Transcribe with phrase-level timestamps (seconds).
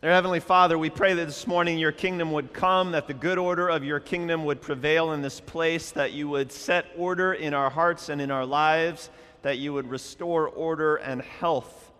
[0.00, 3.36] Dear Heavenly Father, we pray that this morning your kingdom would come, that the good
[3.36, 7.52] order of your kingdom would prevail in this place, that you would set order in
[7.52, 9.10] our hearts and in our lives,
[9.42, 11.90] that you would restore order and health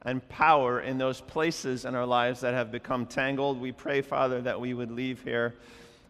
[0.00, 3.60] and power in those places in our lives that have become tangled.
[3.60, 5.56] We pray, Father, that we would leave here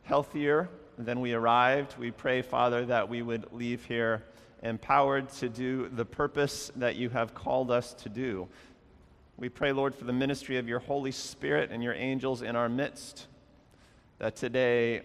[0.04, 1.98] healthier than we arrived.
[1.98, 4.22] We pray, Father, that we would leave here
[4.62, 8.46] empowered to do the purpose that you have called us to do.
[9.38, 12.70] We pray, Lord, for the ministry of your Holy Spirit and your angels in our
[12.70, 13.26] midst,
[14.18, 15.02] that today uh,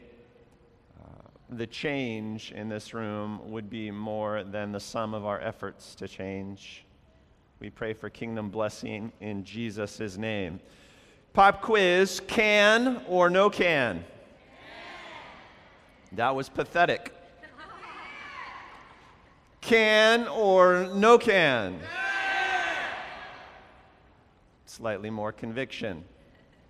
[1.49, 6.07] the change in this room would be more than the sum of our efforts to
[6.07, 6.85] change.
[7.59, 10.62] We pray for kingdom blessing in Jesus' name.
[11.34, 14.02] Pop quiz can or no can?
[16.13, 17.13] That was pathetic.
[19.59, 21.82] Can or no can?
[24.71, 26.02] Slightly more conviction.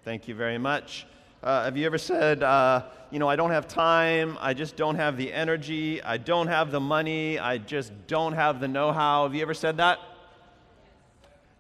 [0.03, 1.05] Thank you very much.
[1.43, 4.95] Uh, have you ever said, uh, you know, I don't have time, I just don't
[4.95, 9.23] have the energy, I don't have the money, I just don't have the know how?
[9.23, 9.99] Have you ever said that?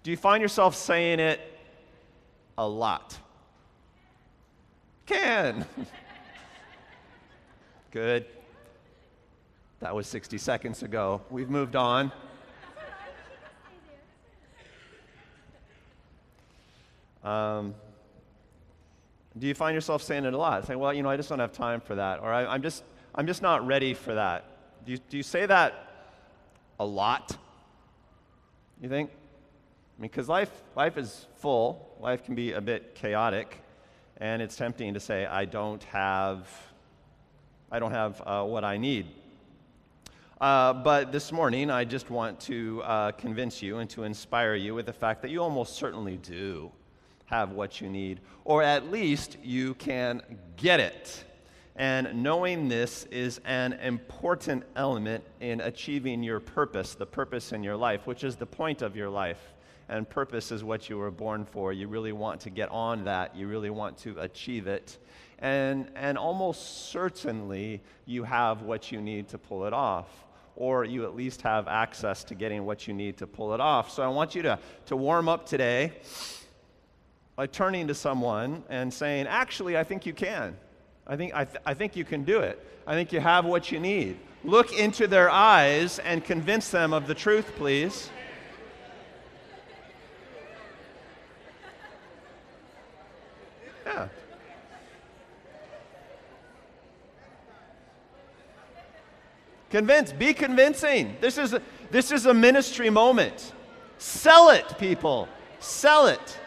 [0.01, 1.39] Do you find yourself saying it
[2.57, 3.15] a lot?
[5.05, 5.63] Can.
[7.91, 8.25] Good.
[9.79, 11.21] That was 60 seconds ago.
[11.29, 12.11] We've moved on.
[17.23, 17.75] Um,
[19.37, 20.65] do you find yourself saying it a lot?
[20.65, 22.83] Saying, well, you know, I just don't have time for that, or I, am just,
[23.15, 24.45] I'm just not ready for that.
[24.85, 25.73] Do you, do you say that
[26.79, 27.37] a lot?
[28.81, 29.11] You think?
[29.11, 33.57] I mean, because life, life is full, life can be a bit chaotic,
[34.17, 36.49] and it's tempting to say, I don't have,
[37.71, 39.07] I don't have uh, what I need.
[40.41, 44.73] Uh, but this morning, I just want to uh, convince you and to inspire you
[44.73, 46.71] with the fact that you almost certainly do
[47.31, 50.21] have what you need, or at least you can
[50.57, 51.23] get it.
[51.75, 57.77] And knowing this is an important element in achieving your purpose, the purpose in your
[57.77, 59.41] life, which is the point of your life.
[59.87, 61.73] And purpose is what you were born for.
[61.73, 64.97] You really want to get on that, you really want to achieve it.
[65.39, 70.07] And, and almost certainly you have what you need to pull it off
[70.55, 73.89] or you at least have access to getting what you need to pull it off.
[73.89, 75.93] So I want you to, to warm up today
[77.47, 80.55] turning to someone and saying, Actually, I think you can.
[81.07, 82.65] I think, I, th- I think you can do it.
[82.85, 84.17] I think you have what you need.
[84.43, 88.09] Look into their eyes and convince them of the truth, please.
[93.85, 94.07] Yeah.
[99.69, 101.15] Convince, be convincing.
[101.21, 103.53] This is a, this is a ministry moment.
[103.97, 105.29] Sell it, people.
[105.59, 106.39] Sell it.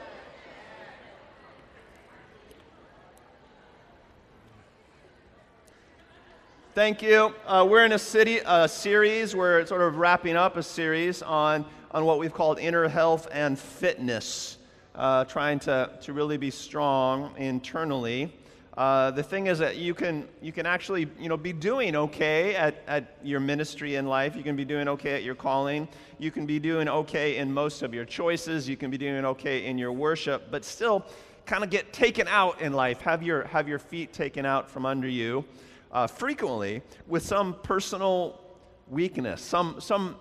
[6.74, 7.32] Thank you.
[7.46, 9.36] Uh, we're in a city a series.
[9.36, 13.56] We're sort of wrapping up a series on, on what we've called inner health and
[13.56, 14.58] fitness,
[14.96, 18.32] uh, trying to, to really be strong internally.
[18.76, 22.56] Uh, the thing is that you can, you can actually you know, be doing okay
[22.56, 24.34] at, at your ministry in life.
[24.34, 25.86] You can be doing okay at your calling.
[26.18, 28.68] You can be doing okay in most of your choices.
[28.68, 31.06] You can be doing okay in your worship, but still
[31.46, 34.84] kind of get taken out in life, have your, have your feet taken out from
[34.84, 35.44] under you
[35.94, 38.40] uh, frequently with some personal
[38.88, 40.16] weakness, some, some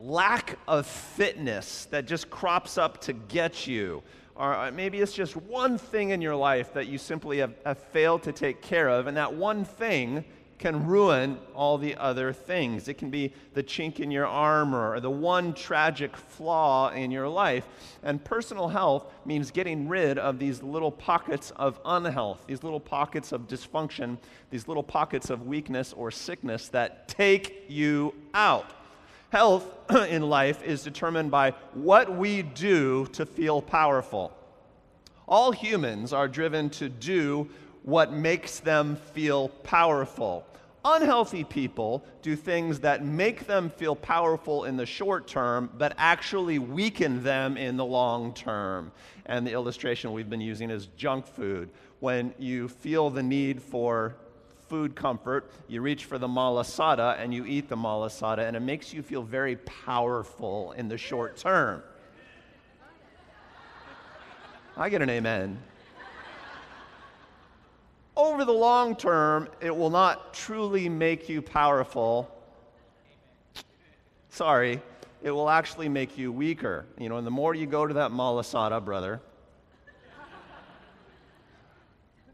[0.00, 4.02] lack of fitness that just crops up to get you.
[4.34, 7.78] Or uh, maybe it's just one thing in your life that you simply have, have
[7.78, 10.24] failed to take care of, and that one thing
[10.58, 12.88] can ruin all the other things.
[12.88, 17.28] It can be the chink in your armor or the one tragic flaw in your
[17.28, 17.66] life.
[18.02, 23.32] And personal health means getting rid of these little pockets of unhealth, these little pockets
[23.32, 24.18] of dysfunction,
[24.50, 28.70] these little pockets of weakness or sickness that take you out.
[29.30, 29.66] Health
[30.08, 34.32] in life is determined by what we do to feel powerful.
[35.28, 37.48] All humans are driven to do
[37.86, 40.44] what makes them feel powerful.
[40.84, 46.58] Unhealthy people do things that make them feel powerful in the short term, but actually
[46.58, 48.90] weaken them in the long term.
[49.24, 51.70] And the illustration we've been using is junk food.
[52.00, 54.16] When you feel the need for
[54.68, 58.92] food comfort, you reach for the malasada and you eat the malasada, and it makes
[58.92, 61.84] you feel very powerful in the short term.
[64.76, 65.62] I get an amen
[68.16, 72.30] over the long term, it will not truly make you powerful.
[74.30, 74.80] Sorry,
[75.22, 76.86] it will actually make you weaker.
[76.98, 79.20] You know, and the more you go to that malasada, brother,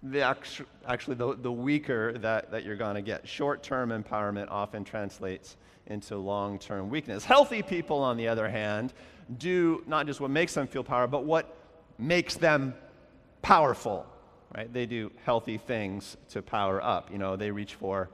[0.02, 3.26] the actu- actually the, the weaker that, that you're going to get.
[3.26, 5.56] Short term empowerment often translates
[5.87, 7.25] into long term weakness.
[7.25, 8.93] Healthy people, on the other hand,
[9.38, 11.56] do not just what makes them feel power, but what
[11.99, 12.75] makes them
[13.43, 14.06] powerful.
[14.54, 14.70] Right?
[14.70, 17.10] They do healthy things to power up.
[17.10, 18.10] You know, they reach for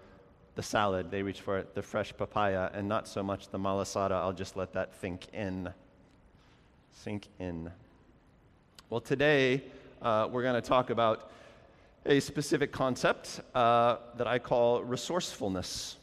[0.55, 4.13] the salad, they reach for the fresh papaya, and not so much the malasada.
[4.13, 5.73] I'll just let that sink in.
[6.93, 7.71] Sink in.
[8.91, 9.63] Well, today
[10.01, 11.31] uh, we're going to talk about
[12.07, 15.97] a specific concept uh, that I call resourcefulness,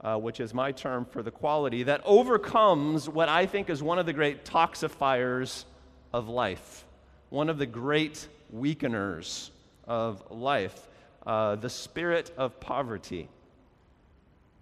[0.00, 3.98] uh, which is my term for the quality that overcomes what I think is one
[3.98, 5.64] of the great toxifiers
[6.12, 6.84] of life,
[7.30, 9.50] one of the great weakeners
[9.86, 10.88] of life,
[11.26, 13.28] uh, the spirit of poverty.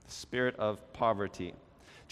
[0.06, 1.55] The spirit of poverty.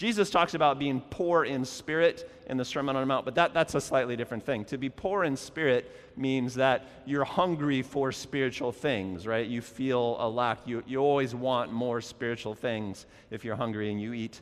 [0.01, 3.53] Jesus talks about being poor in spirit in the Sermon on the Mount, but that,
[3.53, 4.65] that's a slightly different thing.
[4.65, 9.45] To be poor in spirit means that you're hungry for spiritual things, right?
[9.45, 10.65] You feel a lack.
[10.65, 13.05] You, you always want more spiritual things.
[13.29, 14.41] If you're hungry and you eat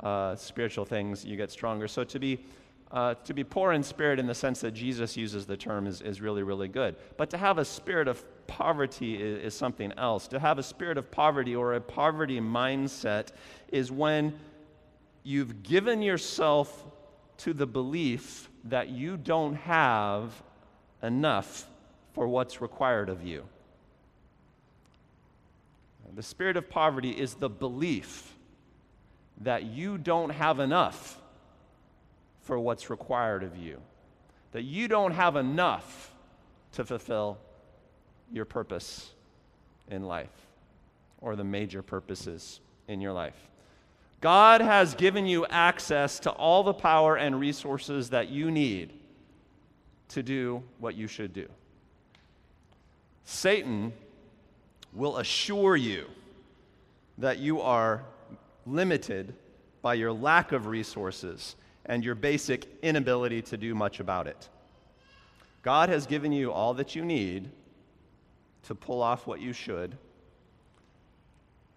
[0.00, 1.88] uh, spiritual things, you get stronger.
[1.88, 2.40] So to be,
[2.90, 6.00] uh, to be poor in spirit in the sense that Jesus uses the term is,
[6.00, 6.96] is really, really good.
[7.16, 10.28] But to have a spirit of poverty is, is something else.
[10.28, 13.28] To have a spirit of poverty or a poverty mindset
[13.70, 14.38] is when
[15.22, 16.86] you've given yourself
[17.38, 20.42] to the belief that you don't have
[21.02, 21.68] enough
[22.14, 23.44] for what's required of you.
[26.14, 28.34] The spirit of poverty is the belief
[29.42, 31.17] that you don't have enough
[32.48, 33.78] for what's required of you,
[34.52, 36.14] that you don't have enough
[36.72, 37.36] to fulfill
[38.32, 39.10] your purpose
[39.88, 40.32] in life
[41.20, 43.36] or the major purposes in your life.
[44.22, 48.94] God has given you access to all the power and resources that you need
[50.08, 51.48] to do what you should do.
[53.26, 53.92] Satan
[54.94, 56.06] will assure you
[57.18, 58.04] that you are
[58.64, 59.34] limited
[59.82, 61.54] by your lack of resources
[61.88, 64.48] and your basic inability to do much about it.
[65.62, 67.50] God has given you all that you need
[68.64, 69.96] to pull off what you should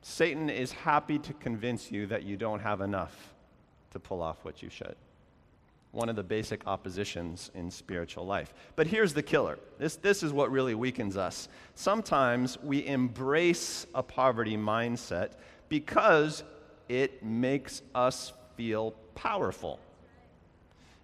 [0.01, 3.33] Satan is happy to convince you that you don't have enough
[3.91, 4.95] to pull off what you should.
[5.91, 8.53] One of the basic oppositions in spiritual life.
[8.75, 11.49] But here's the killer this, this is what really weakens us.
[11.75, 15.33] Sometimes we embrace a poverty mindset
[15.69, 16.43] because
[16.89, 19.79] it makes us feel powerful.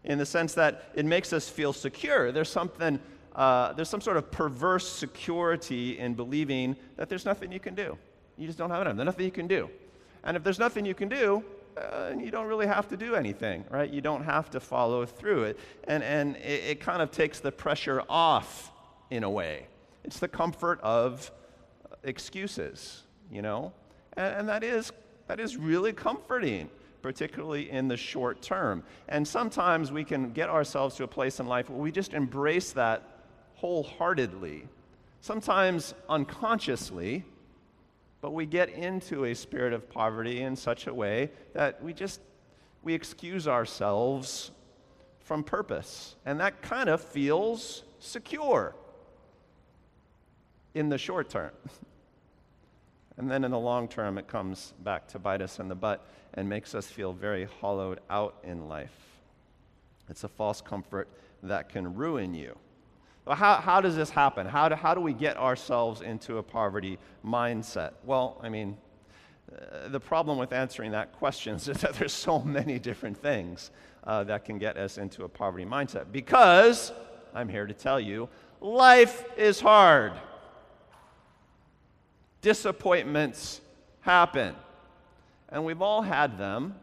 [0.04, 2.32] In the sense that it makes us feel secure.
[2.32, 3.00] There's something,
[3.36, 7.98] uh, there's some sort of perverse security in believing that there's nothing you can do.
[8.38, 8.96] You just don't have enough.
[8.96, 9.70] There's nothing you can do.
[10.24, 11.44] And if there's nothing you can do,
[11.78, 13.90] uh, you don't really have to do anything, right?
[13.90, 15.60] You don't have to follow through it.
[15.88, 18.72] And, and it, it kind of takes the pressure off
[19.10, 19.68] in a way.
[20.04, 21.32] It's the comfort of
[22.04, 23.74] excuses, you know?
[24.16, 24.92] And, and that, is,
[25.28, 26.70] that is really comforting,
[27.07, 28.83] particularly in the short term.
[29.07, 32.71] And sometimes we can get ourselves to a place in life where we just embrace
[32.74, 33.04] that
[33.56, 34.68] wholeheartedly,
[35.21, 37.24] sometimes unconsciously
[38.19, 42.19] but we get into a spirit of poverty in such a way that we just
[42.83, 44.51] we excuse ourselves
[45.19, 46.15] from purpose.
[46.25, 48.75] And that kind of feels secure
[50.74, 51.51] in the short term.
[53.17, 56.05] and then in the long term, it comes back to bite us in the butt
[56.36, 58.93] and makes us feel very hollowed out in life.
[60.09, 61.07] It's a false comfort
[61.43, 62.55] that can ruin you.
[63.25, 64.47] Well, how, how does this happen?
[64.47, 67.93] How do, how do we get ourselves into a poverty mindset?
[68.05, 68.77] Well, I mean,
[69.51, 73.71] uh, the problem with answering that question is that there's so many different things
[74.05, 76.05] uh, that can get us into a poverty mindset.
[76.12, 76.93] Because,
[77.33, 78.29] I'm here to tell you,
[78.62, 80.13] life is hard.
[82.41, 83.62] Disappointments
[84.01, 84.56] happen.
[85.50, 86.75] And we've all had them.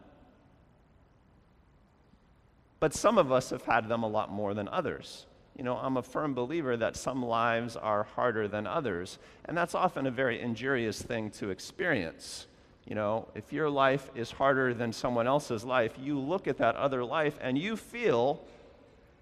[2.79, 5.25] But some of us have had them a lot more than others
[5.57, 9.73] you know, I'm a firm believer that some lives are harder than others, and that's
[9.73, 12.47] often a very injurious thing to experience.
[12.85, 16.75] You know, if your life is harder than someone else's life, you look at that
[16.75, 18.41] other life and you feel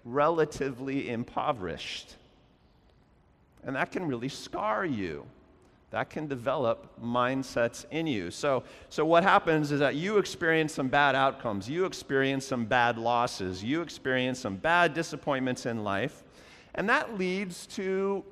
[0.04, 2.16] relatively impoverished.
[3.62, 5.24] And that can really scar you.
[5.94, 8.32] That can develop mindsets in you.
[8.32, 12.98] So, so what happens is that you experience some bad outcomes, you experience some bad
[12.98, 16.24] losses, you experience some bad disappointments in life,
[16.74, 18.24] and that leads to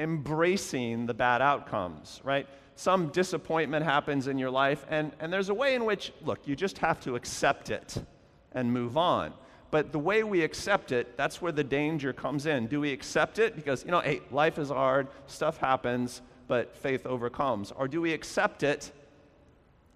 [0.00, 2.48] embracing the bad outcomes, right?
[2.74, 6.56] Some disappointment happens in your life, and, and there's a way in which, look, you
[6.56, 8.02] just have to accept it
[8.50, 9.32] and move on.
[9.70, 12.66] But the way we accept it, that's where the danger comes in.
[12.66, 17.06] Do we accept it because, you know, hey, life is hard, stuff happens, but faith
[17.06, 17.72] overcomes?
[17.72, 18.92] Or do we accept it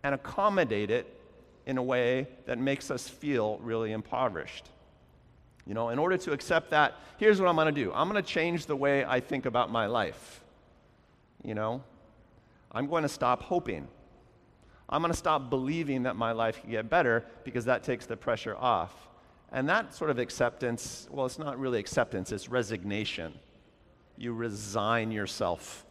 [0.02, 1.19] and accommodate it
[1.66, 4.69] in a way that makes us feel really impoverished?
[5.66, 8.23] You know, in order to accept that, here's what I'm going to do I'm going
[8.23, 10.42] to change the way I think about my life.
[11.45, 11.83] You know,
[12.73, 13.88] I'm going to stop hoping.
[14.88, 18.16] I'm going to stop believing that my life can get better because that takes the
[18.16, 19.09] pressure off.
[19.52, 23.33] And that sort of acceptance, well, it's not really acceptance, it's resignation.
[24.16, 25.85] You resign yourself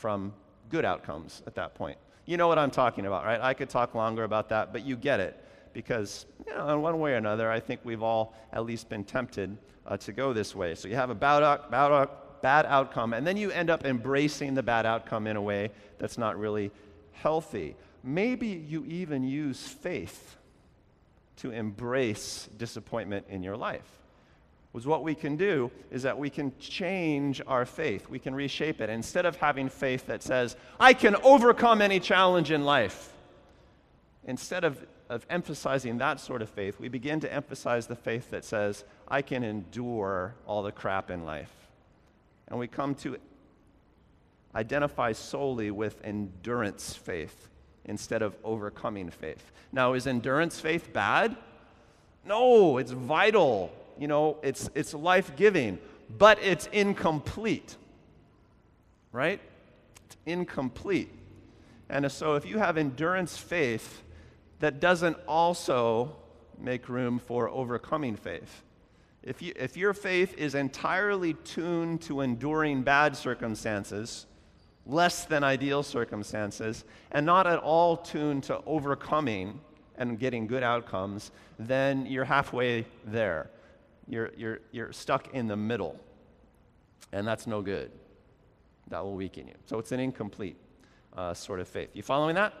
[0.00, 0.32] from
[0.70, 1.98] good outcomes at that point.
[2.24, 3.40] You know what I'm talking about, right?
[3.40, 5.44] I could talk longer about that, but you get it.
[5.72, 9.04] Because, you know, in one way or another, I think we've all at least been
[9.04, 10.74] tempted uh, to go this way.
[10.74, 12.08] So you have a bad, bad,
[12.40, 16.16] bad outcome, and then you end up embracing the bad outcome in a way that's
[16.18, 16.70] not really
[17.12, 17.76] healthy.
[18.02, 20.38] Maybe you even use faith
[21.36, 23.99] to embrace disappointment in your life.
[24.72, 28.08] Was what we can do is that we can change our faith.
[28.08, 28.88] We can reshape it.
[28.88, 33.12] Instead of having faith that says, I can overcome any challenge in life,
[34.24, 38.44] instead of, of emphasizing that sort of faith, we begin to emphasize the faith that
[38.44, 41.52] says, I can endure all the crap in life.
[42.46, 43.16] And we come to
[44.54, 47.48] identify solely with endurance faith
[47.84, 49.50] instead of overcoming faith.
[49.72, 51.36] Now, is endurance faith bad?
[52.24, 53.72] No, it's vital.
[54.00, 55.78] You know, it's, it's life giving,
[56.08, 57.76] but it's incomplete.
[59.12, 59.40] Right?
[60.06, 61.10] It's incomplete.
[61.90, 64.02] And so, if you have endurance faith
[64.60, 66.16] that doesn't also
[66.58, 68.62] make room for overcoming faith,
[69.22, 74.24] if, you, if your faith is entirely tuned to enduring bad circumstances,
[74.86, 79.60] less than ideal circumstances, and not at all tuned to overcoming
[79.98, 83.50] and getting good outcomes, then you're halfway there.
[84.10, 85.98] You're, you're, you're stuck in the middle.
[87.12, 87.92] And that's no good.
[88.88, 89.54] That will weaken you.
[89.66, 90.56] So it's an incomplete
[91.16, 91.90] uh, sort of faith.
[91.94, 92.52] You following that?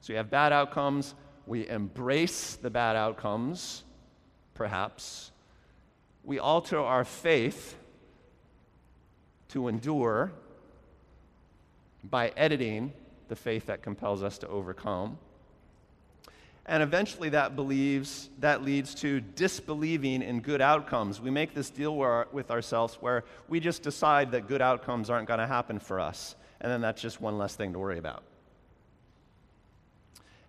[0.00, 1.16] So you have bad outcomes.
[1.46, 3.82] We embrace the bad outcomes,
[4.54, 5.32] perhaps.
[6.22, 7.76] We alter our faith
[9.48, 10.30] to endure
[12.04, 12.92] by editing
[13.26, 15.18] the faith that compels us to overcome.
[16.66, 21.20] And eventually that believes that leads to disbelieving in good outcomes.
[21.20, 21.96] We make this deal
[22.32, 26.36] with ourselves where we just decide that good outcomes aren't going to happen for us.
[26.60, 28.22] And then that's just one less thing to worry about.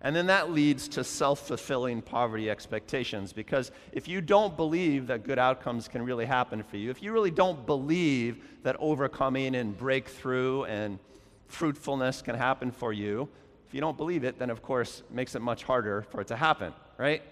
[0.01, 5.23] And then that leads to self fulfilling poverty expectations because if you don't believe that
[5.23, 9.75] good outcomes can really happen for you, if you really don't believe that overcoming and
[9.75, 10.99] breakthrough and
[11.47, 13.29] fruitfulness can happen for you.
[13.73, 16.27] If you don't believe it, then of course it makes it much harder for it
[16.27, 17.23] to happen, right?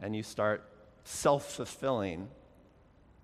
[0.00, 0.64] And you start
[1.04, 2.26] self fulfilling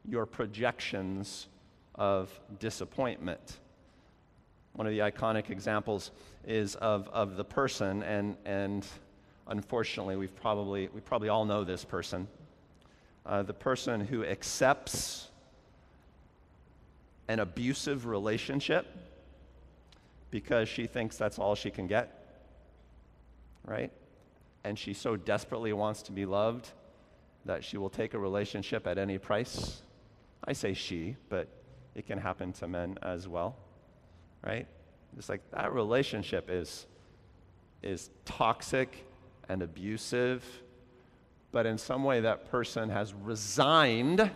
[0.05, 1.47] your projections
[1.95, 3.61] of disappointment.
[4.75, 6.11] One of the iconic examples
[6.47, 8.87] is of, of the person, and, and
[9.47, 12.29] unfortunately, we've probably, we probably all know this person.
[13.25, 15.29] Uh, the person who accepts
[17.29, 18.87] an abusive relationship
[20.31, 22.39] because she thinks that's all she can get,
[23.65, 23.91] right?
[24.65, 26.71] And she so desperately wants to be loved
[27.45, 29.83] that she will take a relationship at any price.
[30.45, 31.49] I say she, but
[31.95, 33.57] it can happen to men as well,
[34.45, 34.67] right?
[35.19, 36.87] It's like that relationship is,
[37.83, 39.07] is toxic
[39.49, 40.45] and abusive,
[41.51, 44.31] but in some way that person has resigned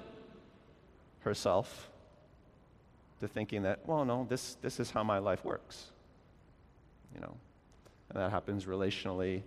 [1.21, 1.91] herself
[3.25, 5.91] to thinking that, well, no, this, this is how my life works.
[7.15, 7.35] You know,
[8.11, 9.43] and that happens relationally.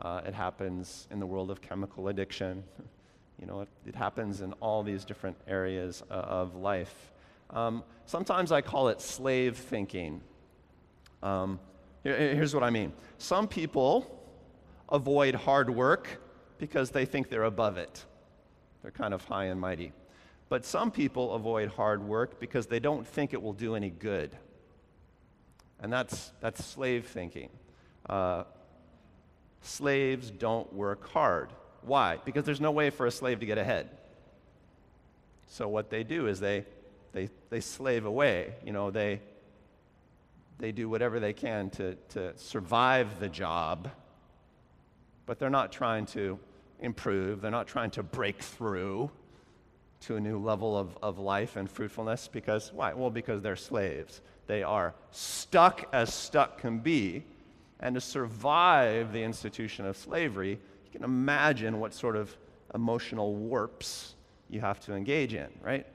[0.00, 2.64] Uh, it happens in the world of chemical addiction.
[3.40, 7.12] you know, it, it, happens in all these different areas uh, of life.
[7.50, 10.20] Um, sometimes I call it slave thinking.
[11.22, 11.60] Um,
[12.02, 12.92] here, here's what I mean.
[13.18, 14.18] Some people
[14.88, 16.20] avoid hard work
[16.58, 18.04] because they think they're above it.
[18.82, 19.92] They're kind of high and mighty.
[20.52, 24.36] But some people avoid hard work because they don't think it will do any good.
[25.80, 27.48] And that's, that's slave thinking.
[28.06, 28.44] Uh,
[29.62, 31.48] slaves don't work hard.
[31.80, 32.18] Why?
[32.26, 33.88] Because there's no way for a slave to get ahead.
[35.46, 36.66] So what they do is they,
[37.14, 38.52] they, they slave away.
[38.62, 39.22] You know, they,
[40.58, 43.90] they do whatever they can to, to survive the job,
[45.24, 46.38] but they're not trying to
[46.78, 47.40] improve.
[47.40, 49.10] They're not trying to break through
[50.02, 52.92] to a new level of, of life and fruitfulness because why?
[52.92, 54.20] Well, because they're slaves.
[54.46, 57.24] They are stuck as stuck can be.
[57.80, 62.36] And to survive the institution of slavery, you can imagine what sort of
[62.74, 64.14] emotional warps
[64.48, 65.86] you have to engage in, right?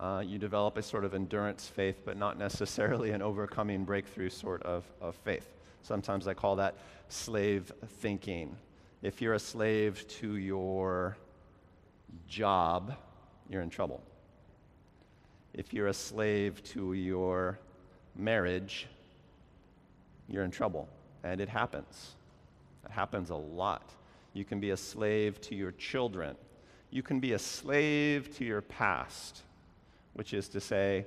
[0.00, 4.62] Uh, you develop a sort of endurance faith, but not necessarily an overcoming breakthrough sort
[4.62, 5.54] of, of faith.
[5.82, 6.76] Sometimes I call that
[7.08, 8.56] slave thinking.
[9.02, 11.16] If you're a slave to your
[12.26, 12.94] job,
[13.48, 14.02] you're in trouble.
[15.54, 17.58] If you're a slave to your
[18.14, 18.86] marriage,
[20.28, 20.88] you're in trouble.
[21.24, 22.14] And it happens.
[22.84, 23.90] It happens a lot.
[24.34, 26.36] You can be a slave to your children.
[26.90, 29.42] You can be a slave to your past,
[30.14, 31.06] which is to say,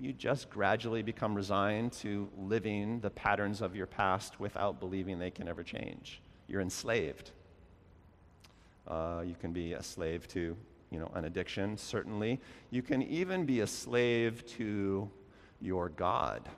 [0.00, 5.30] you just gradually become resigned to living the patterns of your past without believing they
[5.30, 6.20] can ever change.
[6.48, 7.30] You're enslaved.
[8.86, 10.56] Uh, you can be a slave to,
[10.90, 12.40] you know, an addiction, certainly.
[12.70, 15.10] You can even be a slave to
[15.60, 16.48] your God.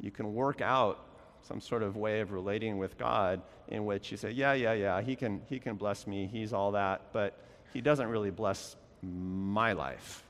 [0.00, 1.06] You can work out
[1.42, 5.00] some sort of way of relating with God in which you say, yeah, yeah, yeah,
[5.00, 7.38] he can, he can bless me, he's all that, but
[7.72, 10.24] he doesn't really bless my life.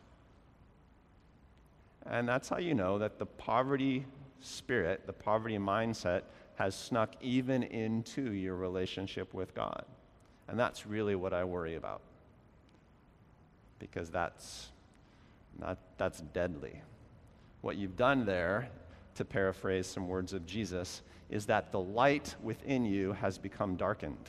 [2.07, 4.05] And that's how you know that the poverty
[4.41, 6.23] spirit, the poverty mindset,
[6.57, 9.85] has snuck even into your relationship with God.
[10.51, 12.01] And that's really what I worry about.
[13.79, 14.69] Because that's,
[15.59, 16.83] not, that's deadly.
[17.61, 18.69] What you've done there,
[19.15, 24.29] to paraphrase some words of Jesus, is that the light within you has become darkened.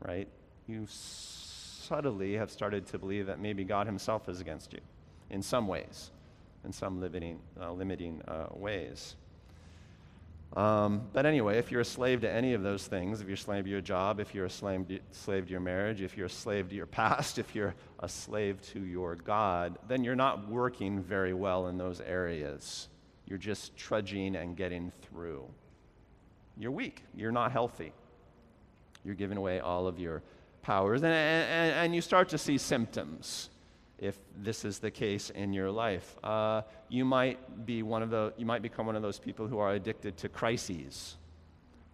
[0.00, 0.26] Right?
[0.66, 4.80] You subtly have started to believe that maybe God Himself is against you
[5.28, 6.10] in some ways,
[6.64, 9.16] in some limiting, uh, limiting uh, ways.
[10.56, 13.38] Um, but anyway, if you're a slave to any of those things, if you're a
[13.38, 16.26] slave to your job, if you're a slave to, slave to your marriage, if you're
[16.26, 20.48] a slave to your past, if you're a slave to your God, then you're not
[20.48, 22.88] working very well in those areas.
[23.26, 25.44] You're just trudging and getting through.
[26.58, 27.02] You're weak.
[27.14, 27.92] You're not healthy.
[29.04, 30.22] You're giving away all of your
[30.60, 31.02] powers.
[31.02, 33.48] And, and, and you start to see symptoms
[34.02, 36.16] if this is the case in your life.
[36.24, 39.60] Uh, you might be one of the, you might become one of those people who
[39.60, 41.14] are addicted to crises.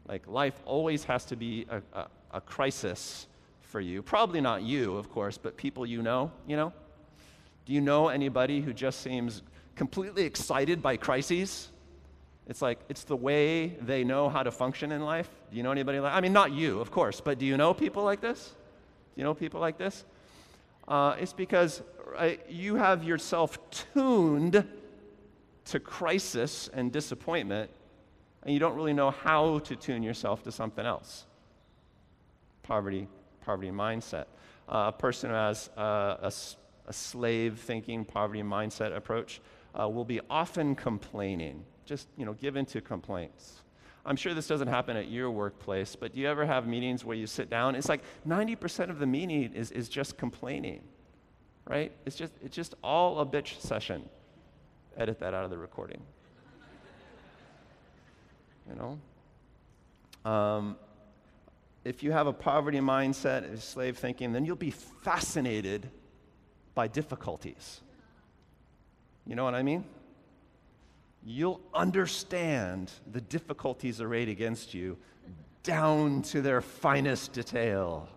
[0.09, 3.27] Like life always has to be a, a, a crisis
[3.61, 4.01] for you.
[4.03, 6.73] Probably not you, of course, but people you know, you know?
[7.67, 9.43] Do you know anybody who just seems
[9.77, 11.69] completely excited by crises?
[12.47, 15.29] It's like, it's the way they know how to function in life.
[15.51, 17.75] Do you know anybody like I mean, not you, of course, but do you know
[17.75, 18.55] people like this?
[19.15, 20.07] Do you know people like this?
[20.89, 24.67] Uh, it's because right, you have yourself tuned
[25.67, 27.71] to crisis and disappointment,
[28.43, 31.27] and you don't really know how to tune yourself to something else.
[32.63, 33.09] Poverty,
[33.43, 34.27] poverty mindset.
[34.69, 36.33] Uh, a person who has uh, a,
[36.87, 39.41] a, slave thinking, poverty mindset approach
[39.79, 43.63] uh, will be often complaining, just you know, given to complaints.
[44.05, 47.17] I'm sure this doesn't happen at your workplace, but do you ever have meetings where
[47.17, 47.75] you sit down?
[47.75, 50.81] It's like 90% of the meeting is, is just complaining,
[51.69, 51.93] right?
[52.07, 54.09] It's just, it's just all a bitch session.
[54.97, 56.01] Edit that out of the recording.
[58.69, 60.31] you know?
[60.31, 60.77] Um,
[61.85, 65.89] if you have a poverty mindset, a slave thinking, then you'll be fascinated
[66.75, 67.81] by difficulties.
[69.27, 69.85] You know what I mean?
[71.25, 74.97] you'll understand the difficulties arrayed against you
[75.63, 78.09] down to their finest detail.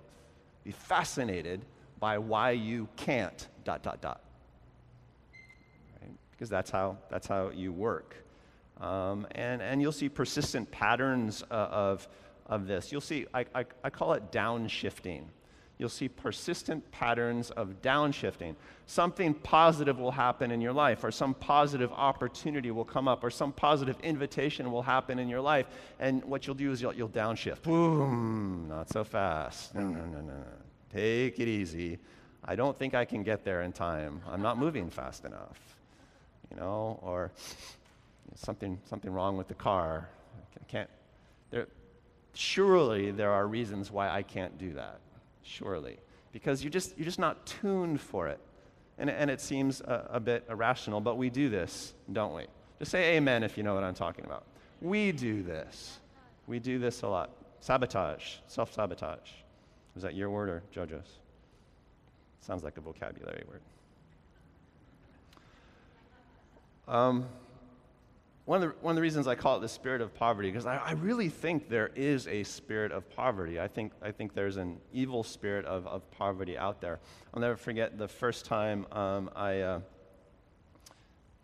[0.63, 1.65] Be fascinated
[2.01, 4.19] by why you can't, dot, dot, dot.
[6.01, 6.11] Right?
[6.31, 8.15] Because that's how, that's how you work.
[8.81, 12.09] Um, and, and you'll see persistent patterns uh, of,
[12.47, 12.91] of this.
[12.91, 15.23] You'll see, I, I, I call it downshifting
[15.81, 18.55] you'll see persistent patterns of downshifting.
[18.85, 23.31] Something positive will happen in your life, or some positive opportunity will come up, or
[23.31, 25.65] some positive invitation will happen in your life.
[25.99, 27.63] And what you'll do is you'll, you'll downshift.
[27.63, 29.73] Boom, not so fast.
[29.73, 30.43] No, no, no, no.
[30.93, 31.99] Take it easy.
[32.43, 34.21] I don't think I can get there in time.
[34.29, 35.59] I'm not moving fast enough.
[36.49, 37.31] You know, or
[38.35, 40.09] something, something wrong with the car.
[40.59, 40.89] I can't.
[41.49, 41.67] There,
[42.33, 44.99] surely there are reasons why I can't do that
[45.43, 45.97] surely,
[46.31, 48.39] because you're just, you're just not tuned for it.
[48.97, 52.45] And, and it seems a, a bit irrational, but we do this, don't we?
[52.79, 54.43] Just say amen if you know what I'm talking about.
[54.81, 55.99] We do this.
[56.47, 57.31] We do this a lot.
[57.59, 59.29] Sabotage, self sabotage.
[59.95, 61.17] Was that your word or JoJo's?
[62.39, 63.61] Sounds like a vocabulary word.
[66.87, 67.25] Um,
[68.45, 70.65] one of, the, one of the reasons I call it the spirit of poverty, because
[70.65, 73.61] I, I, really think there is a spirit of poverty.
[73.61, 76.99] I think, I think there's an evil spirit of, of poverty out there.
[77.33, 79.79] I'll never forget the first time um, I, uh,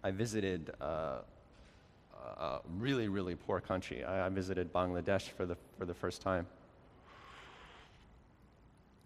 [0.04, 1.20] I visited uh,
[2.38, 4.04] a really, really poor country.
[4.04, 6.48] I, I visited Bangladesh for the, for the first time.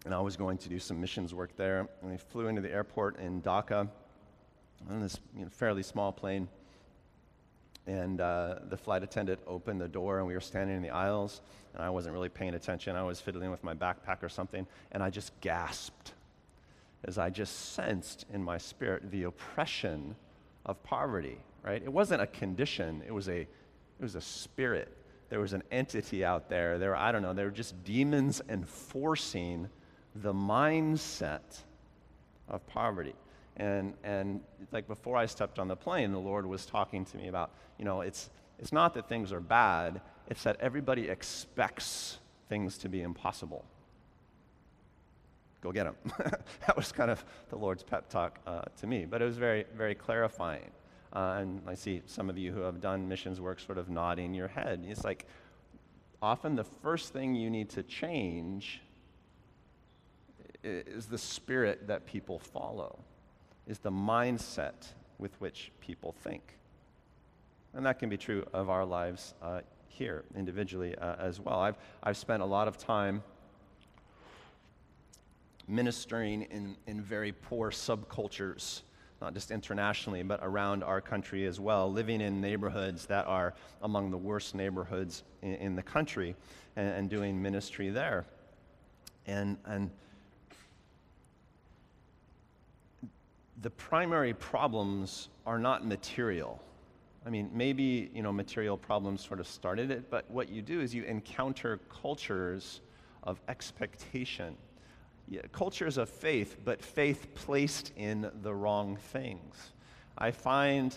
[0.04, 1.88] And I was going to do some missions work there.
[2.00, 3.88] And we flew into the airport in Dhaka
[4.90, 6.48] on this you know, fairly small plane.
[7.86, 11.40] And uh, the flight attendant opened the door, and we were standing in the aisles.
[11.74, 12.96] And I wasn't really paying attention.
[12.96, 14.66] I was fiddling with my backpack or something.
[14.92, 16.12] And I just gasped
[17.04, 20.14] as I just sensed in my spirit the oppression
[20.66, 21.82] of poverty, right?
[21.82, 23.48] It wasn't a condition, it was a, it
[24.00, 24.96] was a spirit.
[25.28, 26.78] There was an entity out there.
[26.78, 29.68] There, I don't know, there were just demons enforcing
[30.16, 31.60] the mindset
[32.48, 33.14] of poverty.
[33.56, 37.28] And, and like before I stepped on the plane, the Lord was talking to me
[37.28, 42.78] about, you know, it's, it's not that things are bad, it's that everybody expects things
[42.78, 43.64] to be impossible.
[45.60, 45.96] Go get them.
[46.66, 49.64] that was kind of the Lord's pep talk uh, to me, but it was very,
[49.76, 50.70] very clarifying.
[51.14, 54.34] Uh, and I see some of you who have done missions work sort of nodding
[54.34, 54.84] your head.
[54.88, 55.26] It's like
[56.20, 58.80] often the first thing you need to change
[60.62, 62.98] is the spirit that people follow,
[63.66, 66.58] is the mindset with which people think.
[67.74, 71.58] And that can be true of our lives uh, here individually uh, as well.
[71.58, 73.22] I've, I've spent a lot of time
[75.68, 78.82] ministering in, in very poor subcultures,
[79.20, 84.10] not just internationally, but around our country as well, living in neighborhoods that are among
[84.10, 86.34] the worst neighborhoods in, in the country
[86.76, 88.26] and, and, doing ministry there.
[89.26, 89.90] And, and
[93.62, 96.60] the primary problems are not material.
[97.24, 100.80] I mean, maybe, you know, material problems sort of started it, but what you do
[100.80, 102.80] is you encounter cultures
[103.22, 104.56] of expectation
[105.28, 109.72] yeah, cultures of faith, but faith placed in the wrong things.
[110.18, 110.96] I find,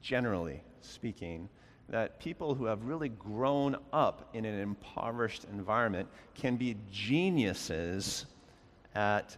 [0.00, 1.48] generally speaking,
[1.88, 8.26] that people who have really grown up in an impoverished environment can be geniuses
[8.94, 9.36] at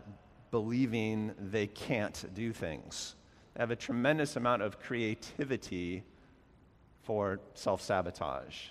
[0.53, 3.17] believing they can't do things.
[3.55, 6.05] They have a tremendous amount of creativity
[7.03, 8.69] for self sabotage.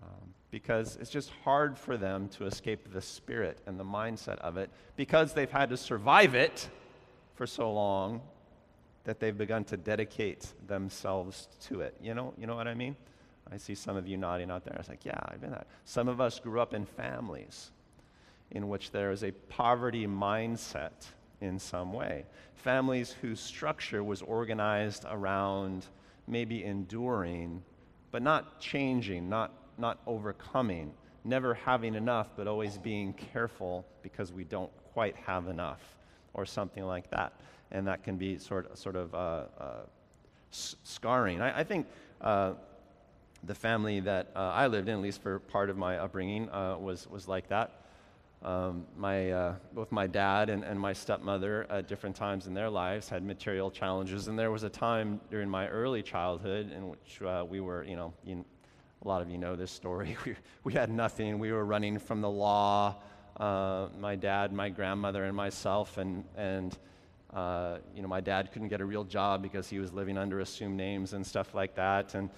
[0.00, 4.56] Um, because it's just hard for them to escape the spirit and the mindset of
[4.56, 6.68] it because they've had to survive it
[7.34, 8.20] for so long
[9.02, 11.96] that they've begun to dedicate themselves to it.
[12.00, 12.94] You know, you know what I mean?
[13.50, 14.74] I see some of you nodding out there.
[14.74, 15.66] I was like, yeah, I've been that.
[15.84, 17.70] Some of us grew up in families
[18.54, 20.92] in which there is a poverty mindset
[21.40, 22.24] in some way.
[22.54, 25.86] Families whose structure was organized around
[26.26, 27.62] maybe enduring,
[28.10, 30.92] but not changing, not not overcoming,
[31.24, 35.80] never having enough, but always being careful because we don't quite have enough,
[36.32, 37.32] or something like that.
[37.72, 39.72] And that can be sort, sort of uh, uh,
[40.50, 41.40] scarring.
[41.40, 41.86] I, I think
[42.20, 42.52] uh,
[43.42, 46.76] the family that uh, I lived in, at least for part of my upbringing, uh,
[46.78, 47.83] was, was like that.
[48.44, 52.68] Um, my, uh, both my dad and, and my stepmother at different times in their
[52.68, 57.22] lives had material challenges, and there was a time during my early childhood in which
[57.22, 58.44] uh, we were, you know, you,
[59.02, 60.16] a lot of you know this story.
[60.26, 61.38] We, we had nothing.
[61.38, 62.96] We were running from the law.
[63.38, 66.76] Uh, my dad, my grandmother, and myself, and, and
[67.34, 70.40] uh, you know, my dad couldn't get a real job because he was living under
[70.40, 72.14] assumed names and stuff like that.
[72.14, 72.30] And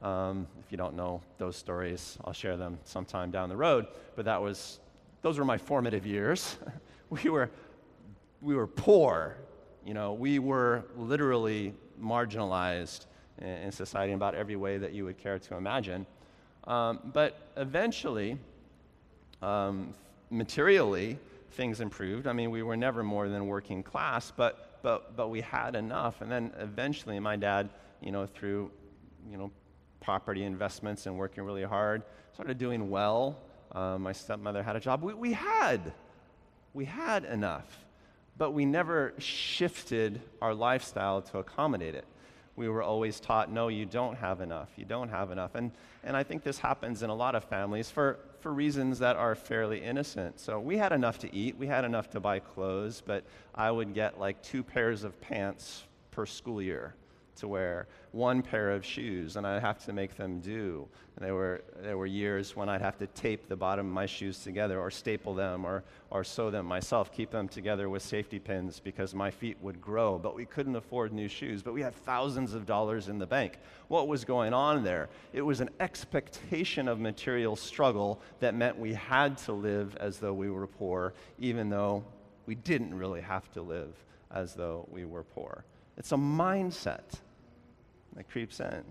[0.00, 3.86] um, if you don't know those stories, I'll share them sometime down the road.
[4.14, 4.78] But that was,
[5.24, 6.58] those were my formative years.
[7.08, 7.50] we were,
[8.42, 9.38] we were poor.
[9.82, 13.06] You know, we were literally marginalized
[13.40, 16.04] in society in about every way that you would care to imagine.
[16.64, 18.36] Um, but eventually,
[19.40, 19.94] um,
[20.28, 21.18] materially,
[21.52, 22.26] things improved.
[22.26, 26.20] I mean, we were never more than working class, but, but, but we had enough.
[26.20, 27.70] And then eventually, my dad,
[28.02, 28.70] you know, through,
[29.30, 29.50] you know,
[30.02, 32.02] property investments and working really hard,
[32.34, 33.38] started doing well.
[33.74, 35.02] Uh, my stepmother had a job.
[35.02, 35.92] We, we had,
[36.72, 37.84] we had enough,
[38.38, 42.06] but we never shifted our lifestyle to accommodate it
[42.56, 44.68] we were always taught, no, you don't have enough.
[44.76, 45.54] You don't have enough.
[45.54, 45.72] And,
[46.04, 49.34] and I think this happens in a lot of families for, for reasons that are
[49.34, 50.38] fairly innocent.
[50.38, 53.94] So we had enough to eat, we had enough to buy clothes, but I would
[53.94, 56.94] get like two pairs of pants per school year
[57.36, 60.88] to wear one pair of shoes, and I'd have to make them do.
[61.16, 64.06] And there were, there were years when I'd have to tape the bottom of my
[64.06, 68.38] shoes together, or staple them, or, or sew them myself, keep them together with safety
[68.38, 70.18] pins because my feet would grow.
[70.18, 73.58] But we couldn't afford new shoes, but we had thousands of dollars in the bank.
[73.88, 75.08] What was going on there?
[75.32, 80.34] It was an expectation of material struggle that meant we had to live as though
[80.34, 82.04] we were poor, even though
[82.46, 83.94] we didn't really have to live
[84.30, 85.64] as though we were poor.
[85.96, 87.20] It's a mindset.
[88.16, 88.84] that creeps in.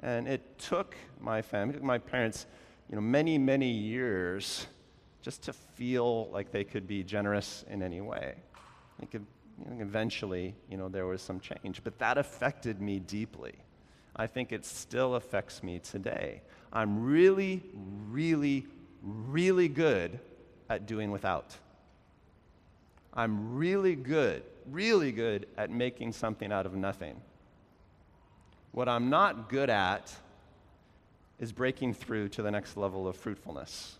[0.00, 2.46] And it took my family, my parents,
[2.88, 4.66] you know, many, many years
[5.22, 8.34] just to feel like they could be generous in any way.
[9.00, 9.20] Know,
[9.80, 11.82] eventually, you know, there was some change.
[11.82, 13.54] But that affected me deeply.
[14.16, 16.42] I think it still affects me today.
[16.72, 17.62] I'm really,
[18.08, 18.66] really,
[19.02, 20.18] really good
[20.68, 21.56] at doing without.
[23.14, 27.20] I'm really good, really good at making something out of nothing.
[28.72, 30.12] What I'm not good at
[31.38, 33.96] is breaking through to the next level of fruitfulness.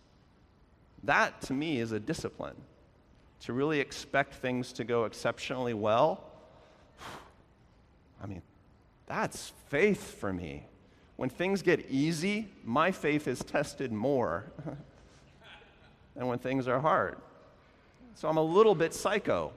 [1.05, 2.57] That, to me, is a discipline.
[3.43, 6.25] To really expect things to go exceptionally well,
[8.23, 8.43] I mean,
[9.07, 10.65] that's faith for me.
[11.17, 14.47] When things get easy, my faith is tested more
[16.17, 17.17] than when things are hard.
[18.15, 19.53] So I'm a little bit psycho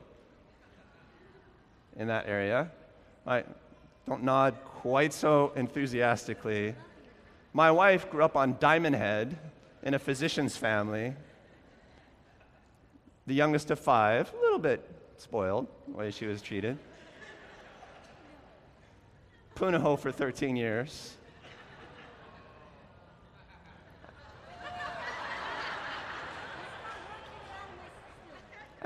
[1.96, 2.72] in that area.
[3.26, 3.44] I
[4.08, 6.76] don't nod quite so enthusiastically.
[7.54, 9.38] My wife grew up on Diamond Head
[9.84, 11.14] in a physician's family.
[13.26, 16.78] The youngest of five, a little bit spoiled the way she was treated.
[19.56, 21.17] Punahou for 13 years.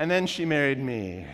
[0.01, 1.27] And then she married me.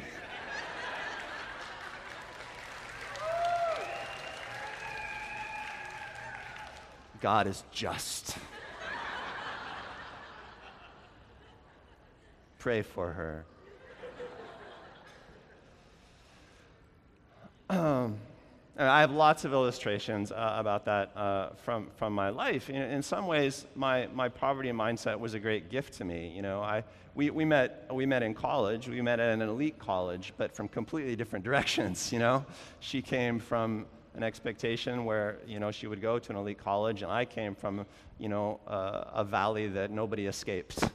[7.21, 8.37] God is just.
[12.59, 13.45] Pray for her.
[17.69, 18.17] Um,
[18.79, 22.69] I have lots of illustrations uh, about that uh, from, from my life.
[22.69, 26.31] In, in, some ways, my, my poverty mindset was a great gift to me.
[26.35, 26.83] You know, I,
[27.15, 28.87] we, we, met, we met in college.
[28.87, 32.45] We met at an elite college, but from completely different directions, you know.
[32.79, 37.01] She came from an expectation where, you know, she would go to an elite college,
[37.01, 37.83] and I came from,
[38.19, 40.79] you know, uh, a valley that nobody escapes.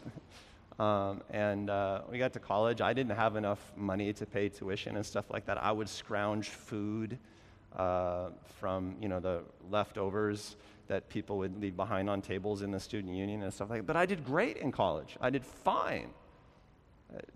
[0.79, 2.81] Um, and uh, we got to college.
[2.81, 5.63] I didn't have enough money to pay tuition and stuff like that.
[5.63, 7.19] I would scrounge food
[7.77, 8.31] uh,
[8.61, 10.57] from you know the leftovers
[10.89, 13.87] that people would leave behind on tables in the student union and stuff like that.
[13.87, 15.17] But I did great in college.
[15.21, 16.11] I did fine.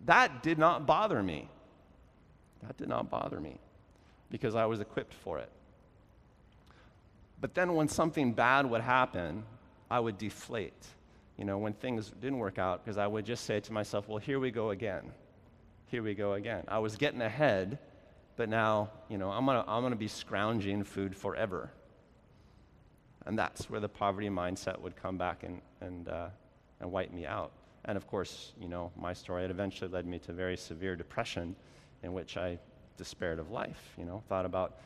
[0.05, 1.49] That did not bother me.
[2.63, 3.59] That did not bother me
[4.31, 5.51] because I was equipped for it.
[7.41, 9.45] But then when something bad would happen,
[9.91, 10.87] I would deflate.
[11.37, 14.19] You know, when things didn't work out, because I would just say to myself, well,
[14.19, 15.13] here we go again.
[15.87, 16.65] Here we go again.
[16.67, 17.79] I was getting ahead
[18.37, 21.71] but now, you know, I'm going to I'm going to be scrounging food forever.
[23.27, 26.29] And that's where the poverty mindset would come back and, and, uh,
[26.81, 27.51] and wipe me out.
[27.85, 31.57] And of course, you know, my story, it eventually led me to very severe depression
[32.05, 32.59] in which I
[32.97, 34.79] despaired of life, you know, thought about,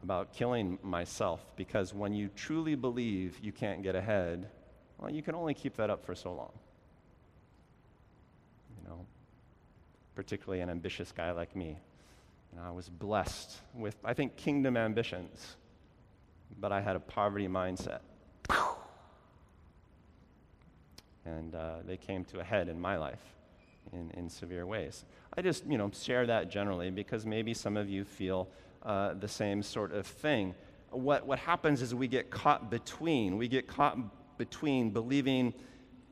[0.00, 4.48] about killing myself because when you truly believe you can't get ahead,
[4.98, 6.52] well, you can only keep that up for so long.
[8.76, 9.06] You know,
[10.14, 11.78] particularly an ambitious guy like me.
[12.56, 15.56] Know, I was blessed with, I think, kingdom ambitions,
[16.58, 18.00] but I had a poverty mindset.
[21.24, 23.22] And uh, they came to a head in my life
[23.92, 25.04] in, in severe ways.
[25.36, 28.48] I just, you know, share that generally because maybe some of you feel
[28.82, 30.54] uh, the same sort of thing.
[30.90, 33.36] What, what happens is we get caught between.
[33.36, 33.98] We get caught
[34.38, 35.52] between believing,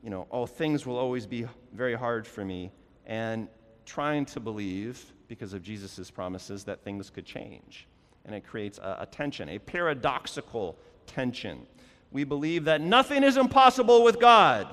[0.03, 2.72] you know, oh, things will always be very hard for me,
[3.07, 3.49] and
[3.87, 7.87] trying to believe because of Jesus' promises that things could change.
[8.25, 11.66] And it creates a, a tension, a paradoxical tension.
[12.11, 14.68] We believe that nothing is impossible with God,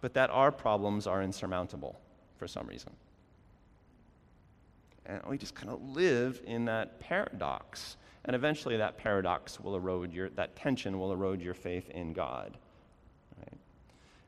[0.00, 2.00] but that our problems are insurmountable
[2.36, 2.92] for some reason.
[5.06, 7.96] And we just kind of live in that paradox.
[8.24, 12.56] And eventually that paradox will erode your, that tension will erode your faith in God.
[13.38, 13.58] Right?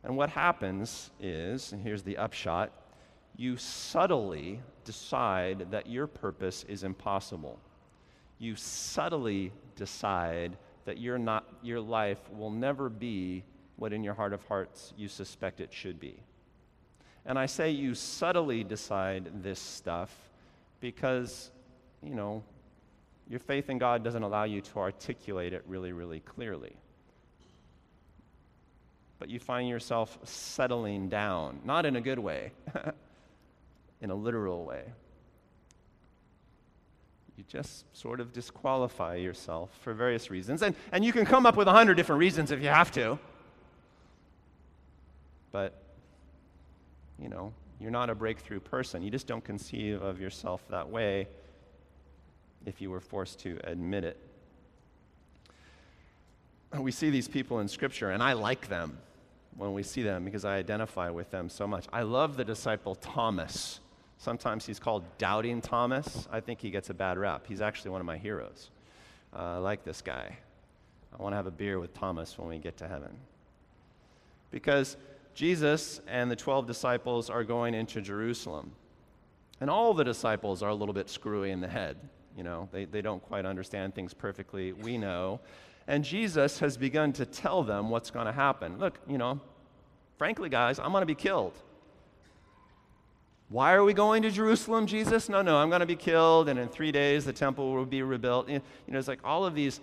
[0.02, 2.72] And what happens is, and here's the upshot,
[3.36, 7.58] you subtly decide that your purpose is impossible.
[8.38, 13.42] You subtly decide that your, not, your life will never be
[13.76, 16.16] what in your heart of hearts you suspect it should be.
[17.26, 20.14] And I say you subtly decide this stuff
[20.80, 21.50] because,
[22.02, 22.42] you know,
[23.28, 26.76] your faith in God doesn't allow you to articulate it really, really clearly.
[29.18, 32.52] But you find yourself settling down, not in a good way.
[34.04, 34.84] in a literal way.
[37.38, 40.62] You just sort of disqualify yourself for various reasons.
[40.62, 43.18] And, and you can come up with a hundred different reasons if you have to.
[45.52, 45.72] But,
[47.18, 49.02] you know, you're not a breakthrough person.
[49.02, 51.26] You just don't conceive of yourself that way
[52.66, 54.18] if you were forced to admit it.
[56.78, 58.98] we see these people in Scripture, and I like them
[59.56, 61.86] when we see them because I identify with them so much.
[61.90, 63.80] I love the disciple Thomas.
[64.18, 66.28] Sometimes he's called Doubting Thomas.
[66.30, 67.44] I think he gets a bad rap.
[67.46, 68.70] He's actually one of my heroes.
[69.34, 70.36] Uh, I like this guy.
[71.18, 73.14] I want to have a beer with Thomas when we get to heaven.
[74.50, 74.96] Because
[75.34, 78.72] Jesus and the 12 disciples are going into Jerusalem.
[79.60, 81.96] And all the disciples are a little bit screwy in the head.
[82.36, 84.72] You know, they, they don't quite understand things perfectly.
[84.72, 85.40] We know.
[85.86, 88.78] And Jesus has begun to tell them what's going to happen.
[88.78, 89.40] Look, you know,
[90.18, 91.52] frankly, guys, I'm going to be killed.
[93.54, 95.28] Why are we going to Jerusalem, Jesus?
[95.28, 98.02] No, no, I'm going to be killed, and in three days the temple will be
[98.02, 98.48] rebuilt.
[98.48, 99.80] You know, it's like all of these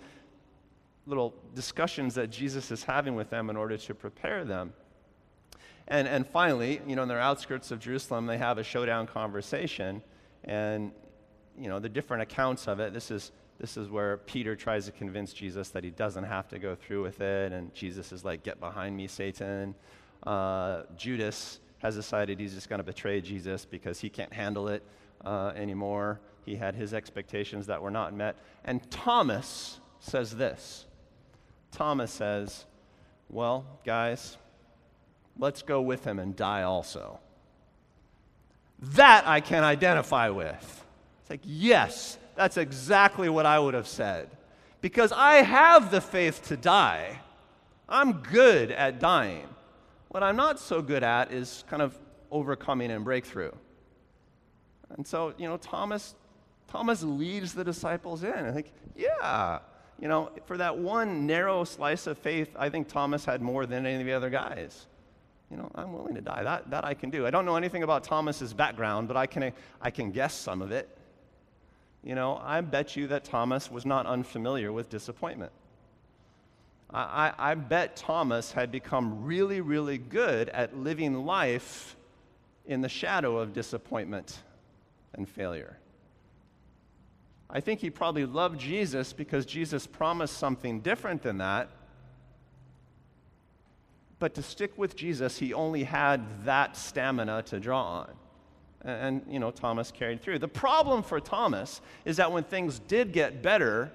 [1.06, 4.74] little discussions that Jesus is having with them in order to prepare them.
[5.88, 10.02] And, and finally, you know, in their outskirts of Jerusalem, they have a showdown conversation.
[10.44, 10.92] And,
[11.58, 14.92] you know, the different accounts of it, this is, this is where Peter tries to
[14.92, 17.52] convince Jesus that he doesn't have to go through with it.
[17.52, 19.74] And Jesus is like, Get behind me, Satan.
[20.24, 24.82] Uh, Judas has decided he's just going to betray Jesus because he can't handle it
[25.24, 26.20] uh, anymore.
[26.44, 28.36] He had his expectations that were not met.
[28.64, 30.86] And Thomas says this
[31.72, 32.66] Thomas says,
[33.28, 34.36] Well, guys,
[35.38, 37.18] let's go with him and die also.
[38.78, 40.84] That I can identify with.
[41.20, 44.28] It's like, yes, that's exactly what I would have said.
[44.80, 47.20] Because I have the faith to die.
[47.88, 49.46] I'm good at dying.
[50.12, 51.98] What I'm not so good at is kind of
[52.30, 53.50] overcoming and breakthrough.
[54.90, 56.14] And so, you know, Thomas,
[56.68, 58.34] Thomas leads the disciples in.
[58.34, 59.60] I think, yeah,
[59.98, 63.86] you know, for that one narrow slice of faith, I think Thomas had more than
[63.86, 64.86] any of the other guys.
[65.50, 66.42] You know, I'm willing to die.
[66.42, 67.26] That, that I can do.
[67.26, 70.72] I don't know anything about Thomas's background, but I can, I can guess some of
[70.72, 70.94] it.
[72.04, 75.52] You know, I bet you that Thomas was not unfamiliar with disappointment.
[76.94, 81.96] I, I, bet Thomas had become really, really good at living life
[82.66, 84.42] in the shadow of disappointment
[85.14, 85.78] and failure.
[87.48, 91.70] I think he probably loved Jesus because Jesus promised something different than that.
[94.18, 98.12] But to stick with Jesus, he only had that stamina to draw on.
[98.84, 100.38] And, you know, Thomas carried through.
[100.40, 103.92] The problem for Thomas is that when things did get better,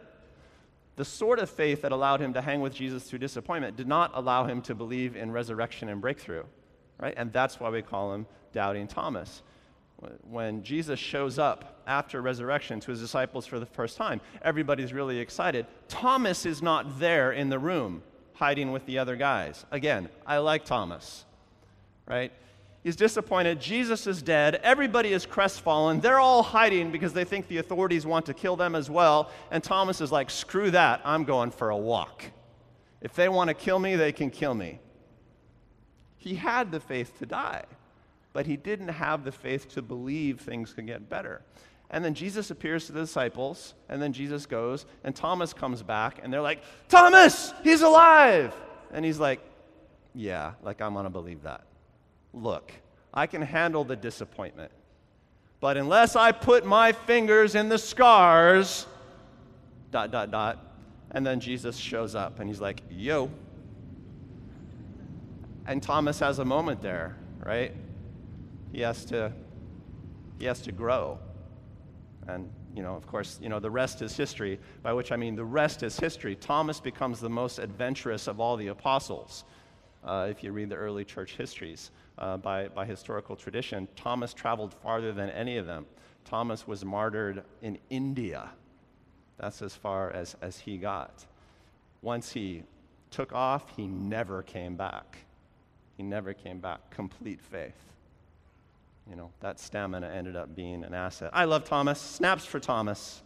[0.98, 4.12] the sort of faith that allowed him to hang with Jesus through disappointment did not
[4.14, 6.44] allow him to believe in resurrection and breakthrough,
[7.00, 7.14] right?
[7.16, 9.42] And that's why we call him doubting Thomas
[10.30, 15.20] when Jesus shows up after resurrection to his disciples for the first time, everybody's really
[15.20, 15.66] excited.
[15.88, 19.66] Thomas is not there in the room, hiding with the other guys.
[19.72, 21.26] Again, I like Thomas,
[22.06, 22.32] right?
[22.88, 23.60] He's disappointed.
[23.60, 24.56] Jesus is dead.
[24.64, 26.00] Everybody is crestfallen.
[26.00, 29.30] They're all hiding because they think the authorities want to kill them as well.
[29.52, 31.02] And Thomas is like, screw that.
[31.04, 32.24] I'm going for a walk.
[33.02, 34.80] If they want to kill me, they can kill me.
[36.18, 37.66] He had the faith to die
[38.38, 41.42] but he didn't have the faith to believe things could get better.
[41.90, 46.20] And then Jesus appears to the disciples, and then Jesus goes, and Thomas comes back,
[46.22, 48.54] and they're like, Thomas, he's alive!
[48.94, 49.42] And he's like,
[50.14, 51.64] Yeah, like I'm gonna believe that.
[52.34, 52.72] Look,
[53.14, 54.72] I can handle the disappointment,
[55.60, 58.86] but unless I put my fingers in the scars,
[59.92, 60.64] dot, dot, dot,
[61.12, 63.30] and then Jesus shows up, and he's like, Yo.
[65.66, 67.74] And Thomas has a moment there, right?
[68.72, 69.32] he has to
[70.38, 71.18] he has to grow
[72.28, 75.36] and you know of course you know the rest is history by which i mean
[75.36, 79.44] the rest is history thomas becomes the most adventurous of all the apostles
[80.04, 84.74] uh, if you read the early church histories uh, by, by historical tradition thomas traveled
[84.74, 85.86] farther than any of them
[86.26, 88.50] thomas was martyred in india
[89.38, 91.26] that's as far as, as he got
[92.02, 92.64] once he
[93.12, 95.18] took off he never came back
[95.96, 97.88] he never came back complete faith
[99.10, 101.30] you know, that stamina ended up being an asset.
[101.34, 102.00] I love Thomas.
[102.00, 103.22] Snaps for Thomas.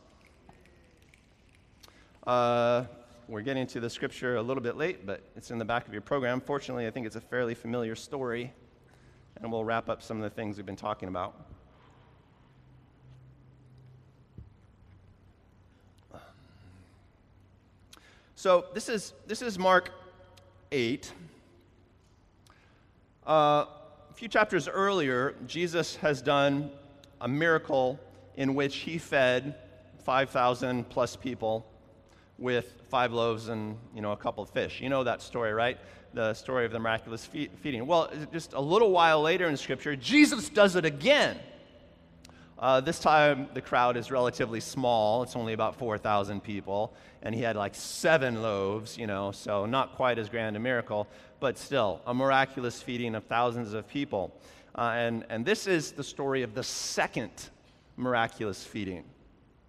[2.26, 2.84] Uh,
[3.28, 5.94] we're getting to the scripture a little bit late, but it's in the back of
[5.94, 6.40] your program.
[6.40, 8.54] Fortunately, I think it's a fairly familiar story,
[9.42, 11.36] and we'll wrap up some of the things we've been talking about.
[18.36, 19.92] So this is this is Mark
[20.72, 21.12] eight.
[23.28, 23.66] Uh,
[24.10, 26.72] a few chapters earlier, Jesus has done
[27.22, 28.00] a miracle
[28.36, 29.56] in which he fed
[30.00, 31.68] 5,000 plus people
[32.40, 34.82] with five loaves and you know a couple of fish.
[34.82, 35.78] You know that story, right?
[36.14, 37.88] The story of the miraculous feeding.
[37.88, 41.38] Well, just a little while later in Scripture, Jesus does it again.
[42.60, 45.24] Uh, this time, the crowd is relatively small.
[45.24, 46.94] It's only about 4,000 people.
[47.24, 51.08] And he had like seven loaves, you know, so not quite as grand a miracle,
[51.40, 54.32] but still a miraculous feeding of thousands of people.
[54.76, 57.32] Uh, and, and this is the story of the second
[57.98, 59.04] miraculous feeding,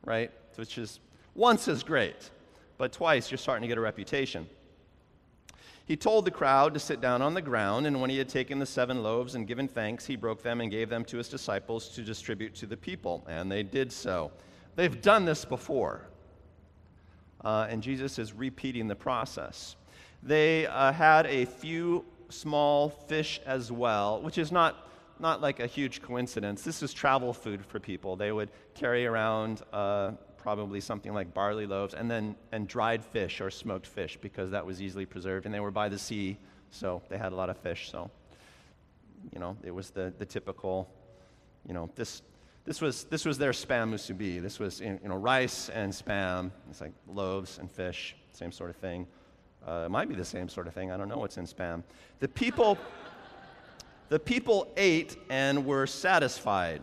[0.04, 0.30] right?
[0.56, 1.00] Which is
[1.34, 2.30] once as great,
[2.78, 4.46] but twice you're starting to get a reputation.
[5.84, 8.58] He told the crowd to sit down on the ground, and when he had taken
[8.58, 11.88] the seven loaves and given thanks, he broke them and gave them to his disciples
[11.90, 13.24] to distribute to the people.
[13.28, 14.30] And they did so.
[14.76, 16.06] They've done this before.
[17.44, 19.74] Uh, and Jesus is repeating the process.
[20.22, 25.66] They uh, had a few small fish as well, which is not, not like a
[25.66, 26.62] huge coincidence.
[26.62, 28.14] This is travel food for people.
[28.14, 30.12] They would carry around uh,
[30.42, 34.66] probably something like barley loaves, and then and dried fish or smoked fish because that
[34.66, 35.46] was easily preserved.
[35.46, 36.36] And they were by the sea,
[36.70, 37.90] so they had a lot of fish.
[37.90, 38.10] So,
[39.32, 40.90] you know, it was the, the typical,
[41.66, 42.22] you know, this,
[42.64, 44.42] this, was, this was their spam musubi.
[44.42, 46.50] This was, you know, rice and spam.
[46.68, 49.06] It's like loaves and fish, same sort of thing.
[49.66, 50.90] Uh, it might be the same sort of thing.
[50.90, 51.84] I don't know what's in spam.
[52.18, 52.76] The people,
[54.08, 56.82] the people ate and were satisfied.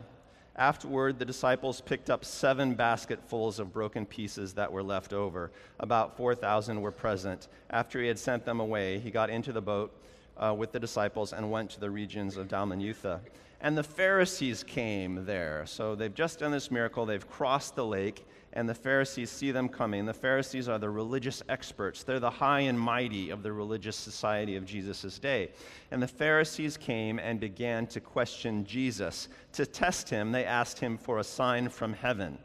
[0.60, 5.52] Afterward, the disciples picked up seven basketfuls of broken pieces that were left over.
[5.80, 7.48] About 4,000 were present.
[7.70, 9.90] After he had sent them away, he got into the boat
[10.36, 13.22] uh, with the disciples and went to the regions of Dalmanutha.
[13.62, 15.64] And the Pharisees came there.
[15.66, 19.70] So they've just done this miracle, they've crossed the lake, and the Pharisees see them
[19.70, 20.06] coming.
[20.06, 24.56] The Pharisees are the religious experts, they're the high and mighty of the religious society
[24.56, 25.52] of Jesus' day.
[25.92, 29.30] And the Pharisees came and began to question Jesus.
[29.54, 32.40] To test him, they asked him for a sign from heaven.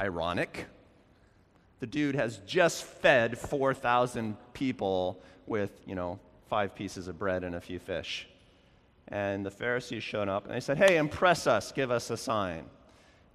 [0.00, 0.66] Ironic.
[1.78, 7.54] The dude has just fed 4,000 people with, you know, five pieces of bread and
[7.54, 8.28] a few fish.
[9.08, 12.64] And the Pharisees showed up and they said, Hey, impress us, give us a sign.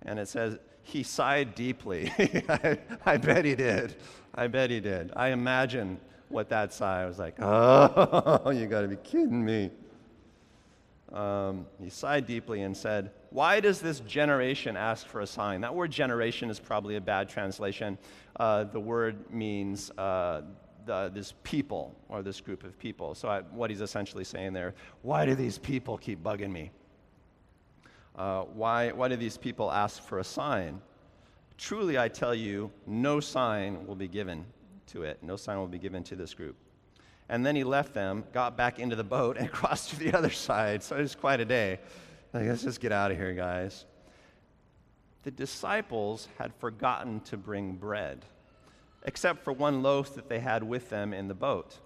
[0.06, 2.12] And it says, he sighed deeply.
[2.49, 3.95] I, I, bet he did.
[4.36, 5.12] I bet he did.
[5.16, 5.99] I imagine
[6.30, 7.36] what that sigh was like.
[7.41, 9.72] Oh, you got to be kidding me.
[11.12, 15.62] Um, he sighed deeply and said, Why does this generation ask for a sign?
[15.62, 17.97] That word generation is probably a bad translation.
[18.36, 20.41] Uh, the word means uh,
[20.86, 23.16] the, this people or this group of people.
[23.16, 26.72] So, I, what he's essentially saying there, why do these people keep bugging me?
[28.18, 30.82] Uh, why, why do these people ask for a sign?
[31.57, 34.45] Truly, I tell you, no sign will be given
[34.88, 35.22] to it.
[35.22, 36.55] No sign will be given to this group.
[37.28, 40.30] And then he left them, got back into the boat, and crossed to the other
[40.30, 40.84] side.
[40.84, 41.80] So it was quite a day.
[42.34, 43.86] Like, let's just get out of here, guys.
[45.24, 48.26] The disciples had forgotten to bring bread,
[49.03, 51.80] except for one loaf that they had with them in the boat.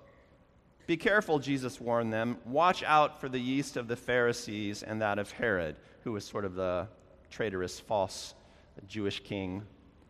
[0.90, 2.38] Be careful, Jesus warned them.
[2.46, 6.46] Watch out for the yeast of the Pharisees and that of Herod who was sort
[6.46, 6.88] of the
[7.30, 8.34] traitorous, false
[8.88, 9.62] Jewish king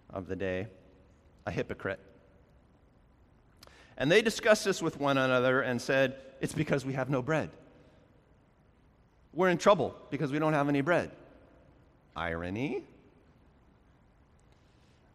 [0.09, 0.67] of the day,
[1.45, 1.99] a hypocrite.
[3.97, 7.49] And they discussed this with one another and said, It's because we have no bread.
[9.33, 11.11] We're in trouble because we don't have any bread.
[12.15, 12.85] Irony.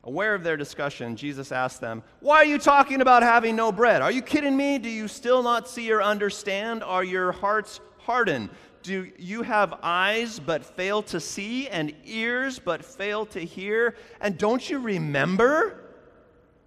[0.07, 4.03] Aware of their discussion, Jesus asked them, Why are you talking about having no bread?
[4.03, 4.79] Are you kidding me?
[4.79, 6.85] Do you still not see or understand?
[6.85, 8.51] Are your hearts hardened?
[8.83, 13.97] Do you have eyes but fail to see, and ears but fail to hear?
[14.21, 15.95] And don't you remember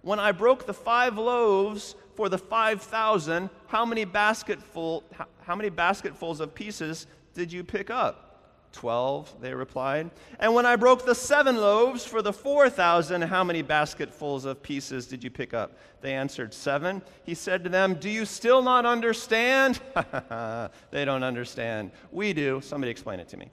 [0.02, 3.50] when I broke the five loaves for the 5,000?
[3.68, 5.04] How many basketful,
[5.42, 8.27] how many basketfuls of pieces did you pick up?
[8.72, 10.10] Twelve, they replied.
[10.38, 14.62] And when I broke the seven loaves for the four thousand, how many basketfuls of
[14.62, 15.78] pieces did you pick up?
[16.00, 17.02] They answered, Seven.
[17.24, 19.80] He said to them, Do you still not understand?
[20.90, 21.90] they don't understand.
[22.12, 22.60] We do.
[22.62, 23.50] Somebody explain it to me.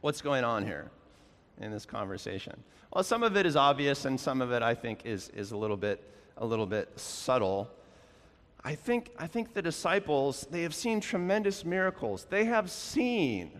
[0.00, 0.90] What's going on here
[1.60, 2.62] in this conversation?
[2.92, 5.56] Well, some of it is obvious, and some of it I think is, is a,
[5.56, 6.02] little bit,
[6.36, 7.68] a little bit subtle.
[8.64, 12.26] I think, I think the disciples, they have seen tremendous miracles.
[12.28, 13.50] They have seen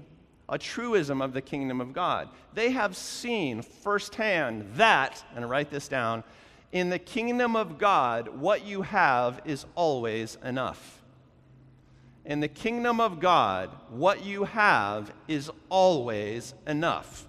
[0.49, 2.29] a truism of the kingdom of God.
[2.55, 6.25] They have seen firsthand that, and write this down,
[6.73, 11.03] in the kingdom of God, what you have is always enough.
[12.25, 17.27] In the kingdom of God, what you have is always enough.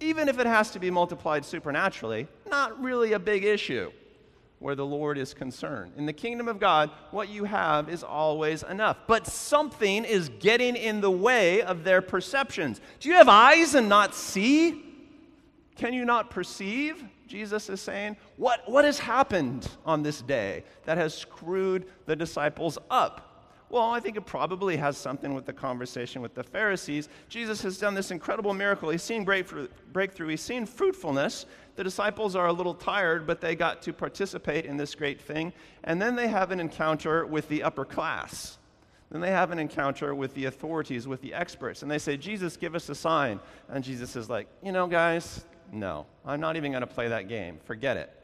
[0.00, 3.90] Even if it has to be multiplied supernaturally, not really a big issue
[4.58, 5.92] where the Lord is concerned.
[5.96, 8.96] In the kingdom of God, what you have is always enough.
[9.06, 12.80] But something is getting in the way of their perceptions.
[13.00, 14.84] Do you have eyes and not see?
[15.76, 17.04] Can you not perceive?
[17.28, 22.78] Jesus is saying, what, what has happened on this day that has screwed the disciples
[22.90, 23.27] up?
[23.70, 27.08] Well, I think it probably has something with the conversation with the Pharisees.
[27.28, 28.88] Jesus has done this incredible miracle.
[28.88, 29.68] He's seen breakthrough.
[30.28, 31.44] He's seen fruitfulness.
[31.76, 35.52] The disciples are a little tired, but they got to participate in this great thing.
[35.84, 38.56] And then they have an encounter with the upper class.
[39.10, 41.82] Then they have an encounter with the authorities, with the experts.
[41.82, 43.38] And they say, Jesus, give us a sign.
[43.68, 47.28] And Jesus is like, you know, guys, no, I'm not even going to play that
[47.28, 47.58] game.
[47.64, 48.17] Forget it.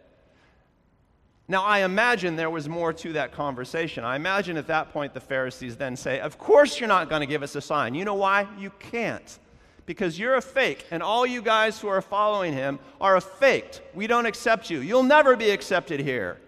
[1.47, 4.03] Now, I imagine there was more to that conversation.
[4.03, 7.27] I imagine at that point the Pharisees then say, Of course you're not going to
[7.27, 7.95] give us a sign.
[7.95, 8.47] You know why?
[8.59, 9.39] You can't.
[9.85, 13.83] Because you're a fake, and all you guys who are following him are a faked.
[13.93, 14.81] We don't accept you.
[14.81, 16.39] You'll never be accepted here.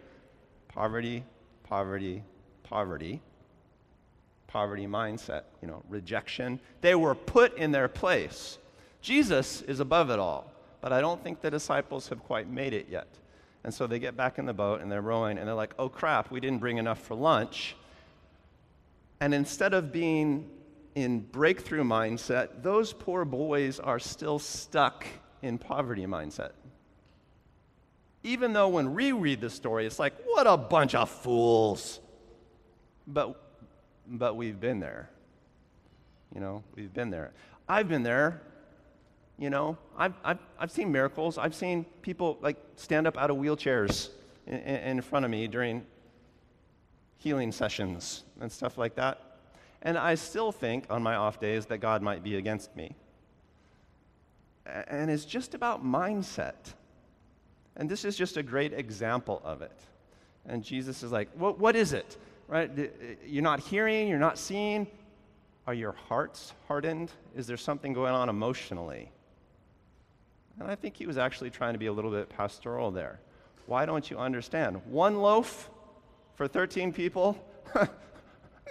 [0.69, 1.23] Poverty,
[1.65, 2.23] poverty,
[2.63, 3.21] poverty.
[4.47, 6.59] Poverty mindset, you know, rejection.
[6.81, 8.57] They were put in their place.
[9.03, 12.87] Jesus is above it all, but I don't think the disciples have quite made it
[12.89, 13.09] yet.
[13.67, 15.89] And so they get back in the boat and they're rowing and they're like, oh
[15.89, 17.75] crap, we didn't bring enough for lunch.
[19.19, 20.49] And instead of being
[20.95, 25.05] in breakthrough mindset, those poor boys are still stuck
[25.43, 26.53] in poverty mindset.
[28.23, 31.99] Even though when we read the story, it's like, what a bunch of fools.
[33.05, 33.35] But,
[34.07, 35.11] but we've been there.
[36.33, 37.33] You know, we've been there.
[37.69, 38.43] I've been there
[39.39, 41.37] you know, I've, I've, I've seen miracles.
[41.39, 44.11] I've seen people like stand up out of wheelchairs
[44.47, 45.85] in, in front of me during
[47.19, 49.39] healing sessions and stuff like that.
[49.83, 52.95] And I still think on my off days that God might be against me.
[54.65, 56.73] And it's just about mindset.
[57.77, 59.79] And this is just a great example of it.
[60.47, 62.17] And Jesus is like, what, what is it?
[62.49, 62.71] Right?
[62.77, 62.85] Uh,
[63.27, 64.87] you're not hearing, you're not seeing.
[65.67, 67.11] Are your hearts hardened?
[67.37, 69.11] Is there something going on emotionally?
[70.59, 73.21] And I think he was actually trying to be a little bit pastoral there.
[73.67, 74.81] Why don't you understand?
[74.87, 75.71] One loaf
[76.35, 77.37] for 13 people?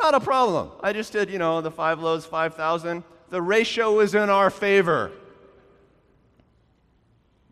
[0.02, 0.72] Not a problem.
[0.82, 3.04] I just did, you know, the five loaves, 5,000.
[3.30, 5.12] The ratio is in our favor.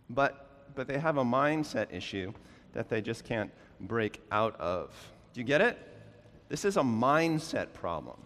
[0.10, 2.34] But, but they have a mindset issue
[2.74, 4.92] that they just can't break out of.
[5.34, 5.78] Do you get it?
[6.50, 8.18] This is a mindset problem.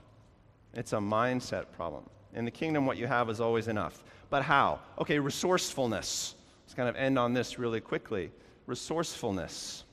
[0.73, 2.03] It's a mindset problem.
[2.34, 4.03] In the kingdom, what you have is always enough.
[4.30, 4.80] But how?
[4.99, 6.36] Okay, resourcefulness.
[6.65, 8.32] Let's kind of end on this really quickly.
[8.65, 9.84] Resourcefulness.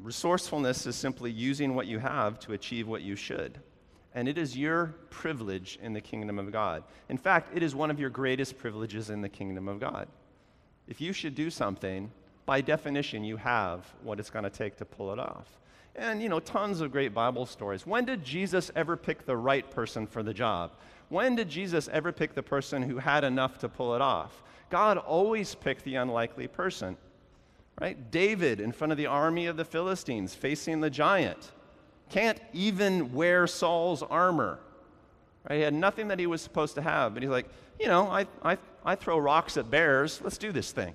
[0.00, 3.58] Resourcefulness is simply using what you have to achieve what you should.
[4.14, 6.84] And it is your privilege in the kingdom of God.
[7.08, 10.08] In fact, it is one of your greatest privileges in the kingdom of God.
[10.86, 12.10] If you should do something,
[12.46, 15.58] by definition, you have what it's going to take to pull it off.
[15.96, 17.86] And, you know, tons of great Bible stories.
[17.86, 20.72] When did Jesus ever pick the right person for the job?
[21.08, 24.42] When did Jesus ever pick the person who had enough to pull it off?
[24.70, 26.96] God always picked the unlikely person,
[27.80, 28.10] right?
[28.10, 31.52] David in front of the army of the Philistines facing the giant
[32.10, 34.58] can't even wear Saul's armor.
[35.48, 35.56] Right?
[35.56, 37.46] He had nothing that he was supposed to have, but he's like,
[37.78, 40.20] you know, I, I, I throw rocks at bears.
[40.22, 40.94] Let's do this thing.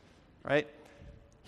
[0.44, 0.68] right?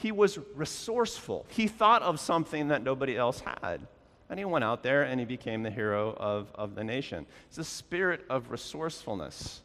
[0.03, 1.46] He was resourceful.
[1.48, 3.86] He thought of something that nobody else had.
[4.28, 7.24] And he went out there and he became the hero of, of the nation.
[7.46, 9.61] It's a spirit of resourcefulness.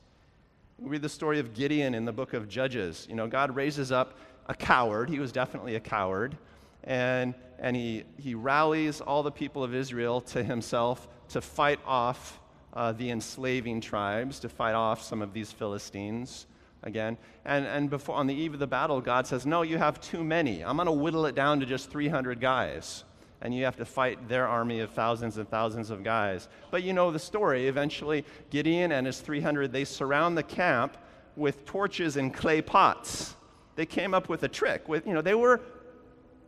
[0.77, 3.07] We read the story of Gideon in the book of Judges.
[3.09, 5.09] You know, God raises up a coward.
[5.09, 6.38] He was definitely a coward.
[6.83, 12.39] And, and he, he rallies all the people of Israel to himself to fight off
[12.73, 16.45] uh, the enslaving tribes, to fight off some of these Philistines
[16.88, 17.17] again.
[17.45, 20.23] And, and before, on the eve of the battle, God says, No, you have too
[20.23, 20.63] many.
[20.63, 23.03] I'm going to whittle it down to just 300 guys.
[23.41, 26.47] And you have to fight their army of thousands and thousands of guys.
[26.71, 27.67] But you know the story.
[27.67, 30.97] Eventually, Gideon and his 300, they surround the camp
[31.35, 33.35] with torches and clay pots.
[33.75, 34.89] They came up with a trick.
[34.89, 35.61] With, you know, they were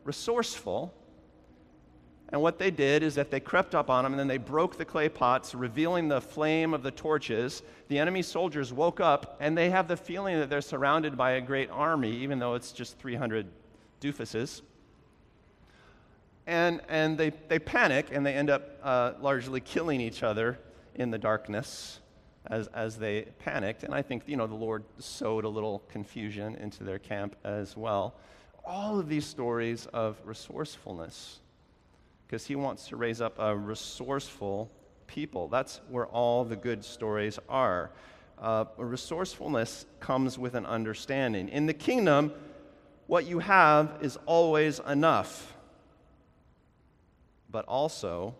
[0.03, 0.91] resourceful,
[2.31, 4.77] and what they did is that they crept up on them and then they broke
[4.77, 7.63] the clay pots, revealing the flame of the torches.
[7.87, 11.41] The enemy soldiers woke up and they have the feeling that they're surrounded by a
[11.41, 13.47] great army, even though it's just 300
[13.99, 14.61] doofuses.
[16.45, 20.59] And, and they, they panic and they end up uh, largely killing each other
[20.95, 21.99] in the darkness
[22.45, 23.83] as, as they panicked.
[23.83, 27.75] And I think, you know, the Lord sowed a little confusion into their camp as
[27.75, 28.15] well.
[28.63, 31.39] All of these stories of resourcefulness
[32.29, 34.69] because he wants to raise up a resourceful
[35.07, 35.47] people.
[35.47, 37.89] That's where all the good stories are.
[38.37, 41.49] Uh, resourcefulness comes with an understanding.
[41.49, 42.31] In the kingdom,
[43.07, 45.55] what you have is always enough.
[47.49, 48.35] But also,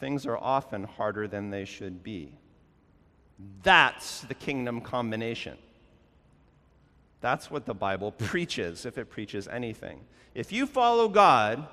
[0.00, 2.34] things are often harder than they should be.
[3.62, 5.56] That's the kingdom combination.
[7.20, 10.00] That's what the Bible preaches, if it preaches anything.
[10.34, 11.68] If you follow God,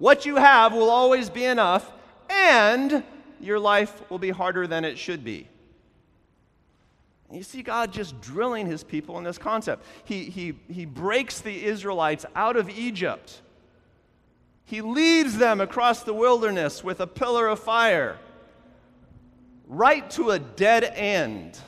[0.00, 1.92] What you have will always be enough,
[2.30, 3.04] and
[3.38, 5.46] your life will be harder than it should be.
[7.30, 9.84] You see God just drilling his people in this concept.
[10.06, 13.42] He, he, he breaks the Israelites out of Egypt.
[14.64, 18.16] He leads them across the wilderness with a pillar of fire,
[19.68, 21.58] right to a dead end.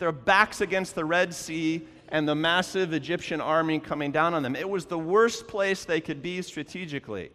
[0.00, 4.56] Their backs against the Red Sea and the massive Egyptian army coming down on them.
[4.56, 7.30] It was the worst place they could be strategically.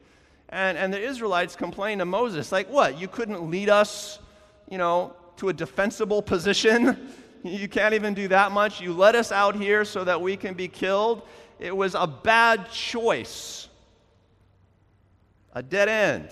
[0.49, 2.99] And, and the Israelites complained to Moses, like, what?
[2.99, 4.19] You couldn't lead us,
[4.69, 7.09] you know, to a defensible position?
[7.43, 8.81] you can't even do that much.
[8.81, 11.23] You let us out here so that we can be killed.
[11.59, 13.69] It was a bad choice,
[15.53, 16.29] a dead end.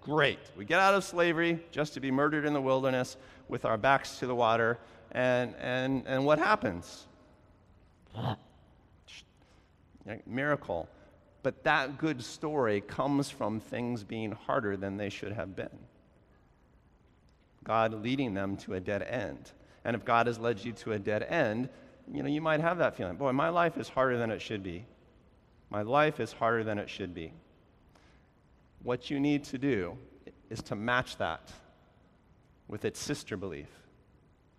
[0.00, 0.38] Great.
[0.56, 3.16] We get out of slavery just to be murdered in the wilderness
[3.48, 4.78] with our backs to the water.
[5.12, 7.06] And, and, and what happens?
[10.26, 10.88] Miracle.
[11.48, 15.78] But that good story comes from things being harder than they should have been.
[17.64, 19.52] God leading them to a dead end.
[19.82, 21.70] And if God has led you to a dead end,
[22.12, 23.16] you know, you might have that feeling.
[23.16, 24.84] Boy, my life is harder than it should be.
[25.70, 27.32] My life is harder than it should be.
[28.82, 29.96] What you need to do
[30.50, 31.50] is to match that
[32.68, 33.70] with its sister belief.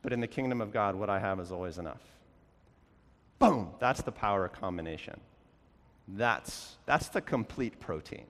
[0.02, 2.02] But in the kingdom of God, what I have is always enough.
[3.38, 3.74] Boom!
[3.80, 5.22] That's the power of combination.
[6.16, 8.26] That's, that's the complete protein.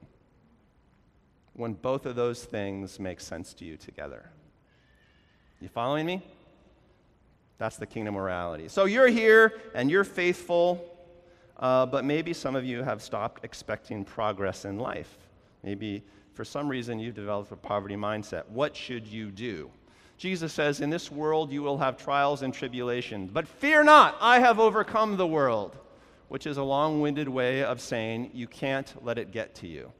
[1.53, 4.29] When both of those things make sense to you together.
[5.61, 6.21] You following me?
[7.57, 8.69] That's the kingdom morality.
[8.69, 10.83] So you're here and you're faithful,
[11.57, 15.17] uh, but maybe some of you have stopped expecting progress in life.
[15.63, 16.03] Maybe
[16.33, 18.47] for some reason you've developed a poverty mindset.
[18.47, 19.69] What should you do?
[20.17, 24.39] Jesus says, In this world you will have trials and tribulations, but fear not, I
[24.39, 25.77] have overcome the world,
[26.29, 29.91] which is a long winded way of saying you can't let it get to you.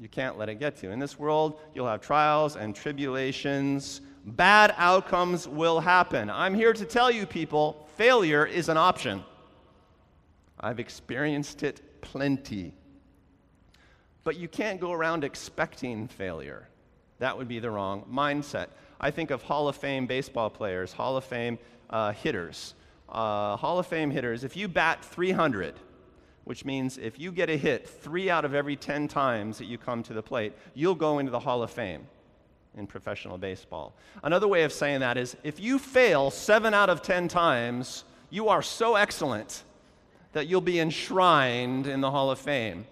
[0.00, 0.92] You can't let it get to you.
[0.92, 4.00] In this world, you'll have trials and tribulations.
[4.24, 6.30] Bad outcomes will happen.
[6.30, 9.24] I'm here to tell you, people, failure is an option.
[10.60, 12.72] I've experienced it plenty.
[14.22, 16.68] But you can't go around expecting failure.
[17.18, 18.68] That would be the wrong mindset.
[19.00, 21.58] I think of Hall of Fame baseball players, Hall of Fame
[21.90, 22.74] uh, hitters.
[23.08, 25.74] Uh, Hall of Fame hitters, if you bat 300,
[26.44, 29.78] which means if you get a hit three out of every 10 times that you
[29.78, 32.06] come to the plate, you'll go into the Hall of Fame
[32.76, 33.94] in professional baseball.
[34.22, 38.48] Another way of saying that is if you fail seven out of 10 times, you
[38.48, 39.62] are so excellent
[40.32, 42.86] that you'll be enshrined in the Hall of Fame.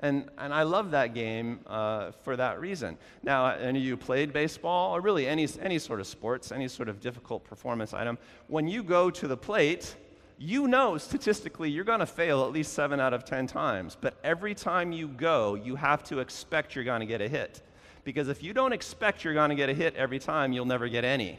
[0.00, 2.96] And, and I love that game uh, for that reason.
[3.22, 6.88] Now, any of you played baseball, or really any, any sort of sports, any sort
[6.88, 8.16] of difficult performance item,
[8.48, 9.94] when you go to the plate,
[10.38, 13.96] you know statistically you're going to fail at least seven out of 10 times.
[14.00, 17.62] But every time you go, you have to expect you're going to get a hit.
[18.02, 20.88] Because if you don't expect you're going to get a hit every time, you'll never
[20.88, 21.38] get any.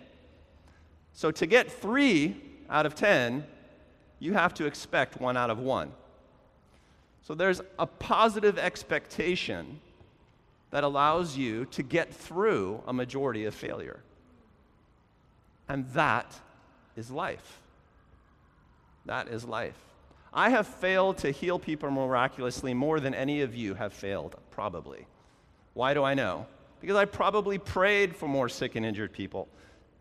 [1.14, 2.40] So to get three
[2.70, 3.44] out of 10,
[4.20, 5.92] you have to expect one out of one.
[7.24, 9.80] So there's a positive expectation
[10.72, 14.00] that allows you to get through a majority of failure.
[15.70, 16.34] And that
[16.96, 17.60] is life.
[19.06, 19.78] That is life.
[20.34, 25.06] I have failed to heal people miraculously more than any of you have failed, probably.
[25.74, 26.48] Why do I know?
[26.80, 29.48] Because I probably prayed for more sick and injured people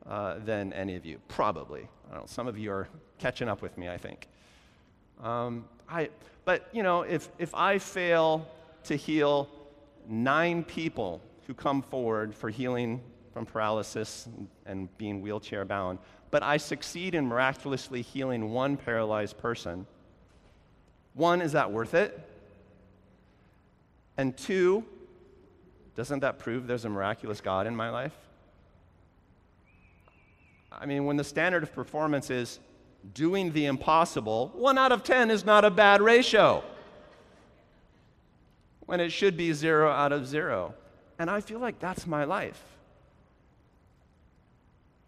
[0.08, 1.20] uh, than any of you.
[1.28, 1.88] Probably.
[2.12, 4.28] Know, some of you are catching up with me, I think.
[5.22, 6.08] Um, I,
[6.44, 8.46] but, you know, if, if I fail
[8.84, 9.48] to heal
[10.08, 14.28] nine people who come forward for healing from paralysis
[14.66, 15.98] and being wheelchair bound,
[16.30, 19.86] but I succeed in miraculously healing one paralyzed person,
[21.14, 22.18] one, is that worth it?
[24.16, 24.84] And two,
[25.96, 28.16] doesn't that prove there's a miraculous God in my life?
[30.70, 32.60] I mean, when the standard of performance is
[33.14, 36.62] doing the impossible, one out of 10 is not a bad ratio.
[38.86, 40.74] When it should be zero out of zero.
[41.18, 42.62] And I feel like that's my life.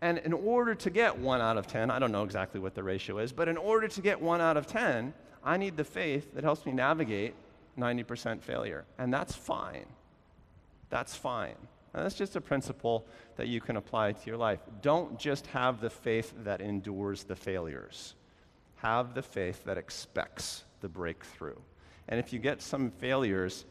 [0.01, 2.82] And in order to get one out of 10, I don't know exactly what the
[2.82, 5.14] ratio is, but in order to get one out of 10,
[5.45, 7.34] I need the faith that helps me navigate
[7.78, 8.84] 90% failure.
[8.99, 9.86] And that's fine.
[10.90, 11.57] That's fine.
[11.95, 14.61] And that's just a principle that you can apply to your life.
[14.80, 18.14] Don't just have the faith that endures the failures,
[18.76, 21.59] have the faith that expects the breakthrough.
[22.09, 23.64] And if you get some failures,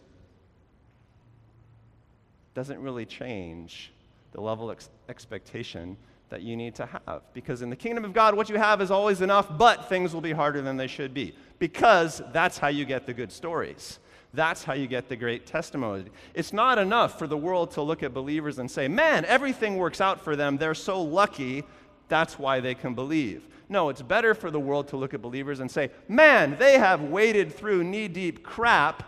[2.54, 3.92] doesn't really change
[4.34, 5.98] the level of ex- expectation
[6.30, 7.22] that you need to have.
[7.34, 10.22] Because in the kingdom of God, what you have is always enough, but things will
[10.22, 11.36] be harder than they should be.
[11.60, 14.00] Because that's how you get the good stories.
[14.34, 16.06] That's how you get the great testimony.
[16.34, 20.00] It's not enough for the world to look at believers and say, man, everything works
[20.00, 20.58] out for them.
[20.58, 21.64] They're so lucky.
[22.08, 23.46] That's why they can believe.
[23.68, 27.02] No, it's better for the world to look at believers and say, man, they have
[27.02, 29.04] waded through knee deep crap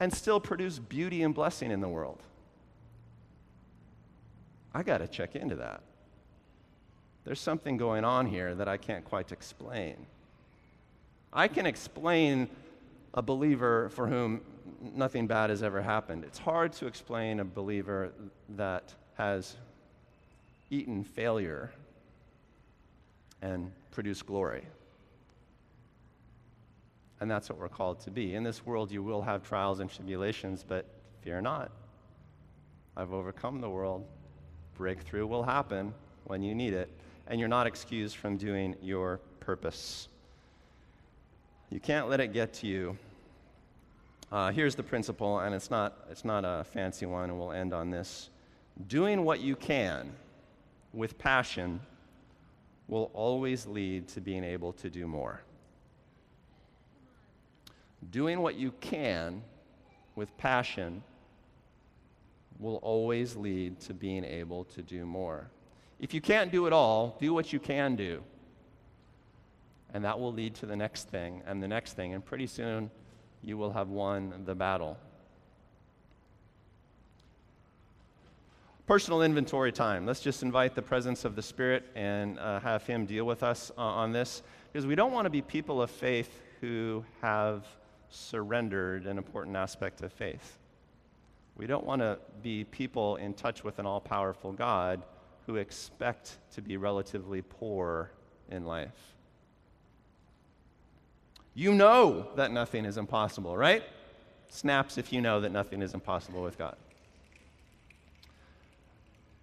[0.00, 2.22] and still produce beauty and blessing in the world.
[4.72, 5.82] I got to check into that.
[7.24, 10.06] There's something going on here that I can't quite explain.
[11.32, 12.48] I can explain
[13.14, 14.40] a believer for whom
[14.80, 16.24] nothing bad has ever happened.
[16.24, 18.12] It's hard to explain a believer
[18.50, 19.56] that has
[20.70, 21.70] eaten failure
[23.42, 24.64] and produced glory.
[27.20, 28.34] And that's what we're called to be.
[28.34, 30.86] In this world, you will have trials and tribulations, but
[31.22, 31.70] fear not.
[32.96, 34.06] I've overcome the world.
[34.76, 35.92] Breakthrough will happen
[36.24, 36.88] when you need it,
[37.26, 40.08] and you're not excused from doing your purpose.
[41.70, 42.98] You can't let it get to you.
[44.32, 47.72] Uh, here's the principle, and it's not, it's not a fancy one, and we'll end
[47.72, 48.30] on this.
[48.88, 50.12] Doing what you can
[50.92, 51.80] with passion
[52.88, 55.42] will always lead to being able to do more.
[58.10, 59.40] Doing what you can
[60.16, 61.04] with passion
[62.58, 65.46] will always lead to being able to do more.
[66.00, 68.24] If you can't do it all, do what you can do
[69.94, 72.90] and that will lead to the next thing and the next thing, and pretty soon
[73.42, 74.96] you will have won the battle.
[78.86, 80.04] Personal inventory time.
[80.04, 83.70] Let's just invite the presence of the Spirit and uh, have Him deal with us
[83.78, 86.30] uh, on this, because we don't want to be people of faith
[86.60, 87.66] who have
[88.10, 90.58] surrendered an important aspect of faith.
[91.56, 95.02] We don't want to be people in touch with an all powerful God
[95.46, 98.10] who expect to be relatively poor
[98.50, 99.14] in life.
[101.60, 103.82] You know that nothing is impossible, right?
[104.48, 106.74] Snaps if you know that nothing is impossible with God.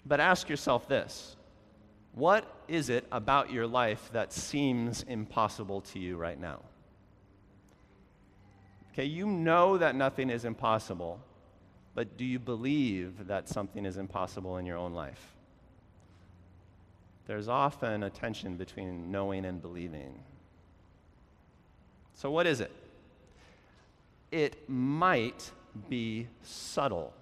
[0.03, 1.35] But ask yourself this
[2.15, 6.61] what is it about your life that seems impossible to you right now?
[8.93, 11.19] Okay, you know that nothing is impossible,
[11.93, 15.35] but do you believe that something is impossible in your own life?
[17.27, 20.23] There's often a tension between knowing and believing.
[22.17, 22.71] So, what is it?
[24.31, 25.51] It might
[25.87, 27.13] be subtle.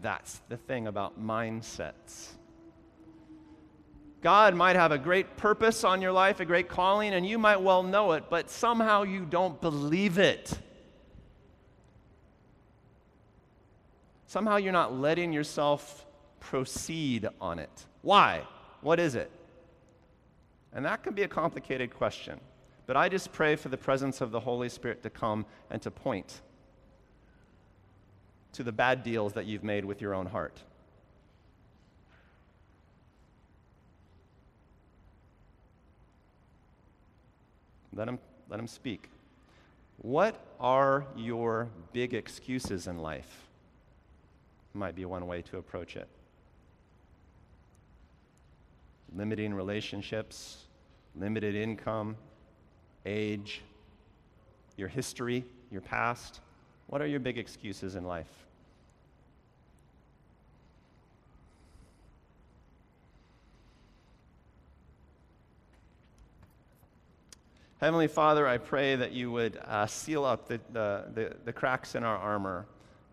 [0.00, 2.28] That's the thing about mindsets.
[4.22, 7.60] God might have a great purpose on your life, a great calling, and you might
[7.60, 10.58] well know it, but somehow you don't believe it.
[14.26, 16.06] Somehow you're not letting yourself
[16.40, 17.84] proceed on it.
[18.00, 18.44] Why?
[18.80, 19.30] What is it?
[20.76, 22.38] And that can be a complicated question.
[22.86, 25.90] But I just pray for the presence of the Holy Spirit to come and to
[25.90, 26.42] point
[28.52, 30.62] to the bad deals that you've made with your own heart.
[37.94, 38.18] Let him,
[38.50, 39.08] let him speak.
[39.96, 43.48] What are your big excuses in life?
[44.74, 46.08] Might be one way to approach it.
[49.14, 50.65] Limiting relationships,
[51.18, 52.16] limited income,
[53.04, 53.62] age,
[54.76, 56.40] your history, your past?
[56.86, 58.46] What are your big excuses in life?
[67.78, 71.94] Heavenly Father, I pray that you would uh, seal up the, the, the, the, cracks
[71.94, 72.66] in our armor,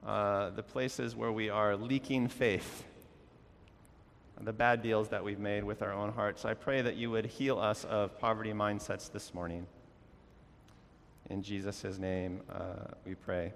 [0.05, 2.85] uh, the places where we are leaking faith
[4.41, 6.43] the bad deals that we've made with our own hearts.
[6.43, 9.67] I pray that you would heal us of poverty mindsets this morning.
[11.29, 13.53] In Jesus' name, uh, we pray.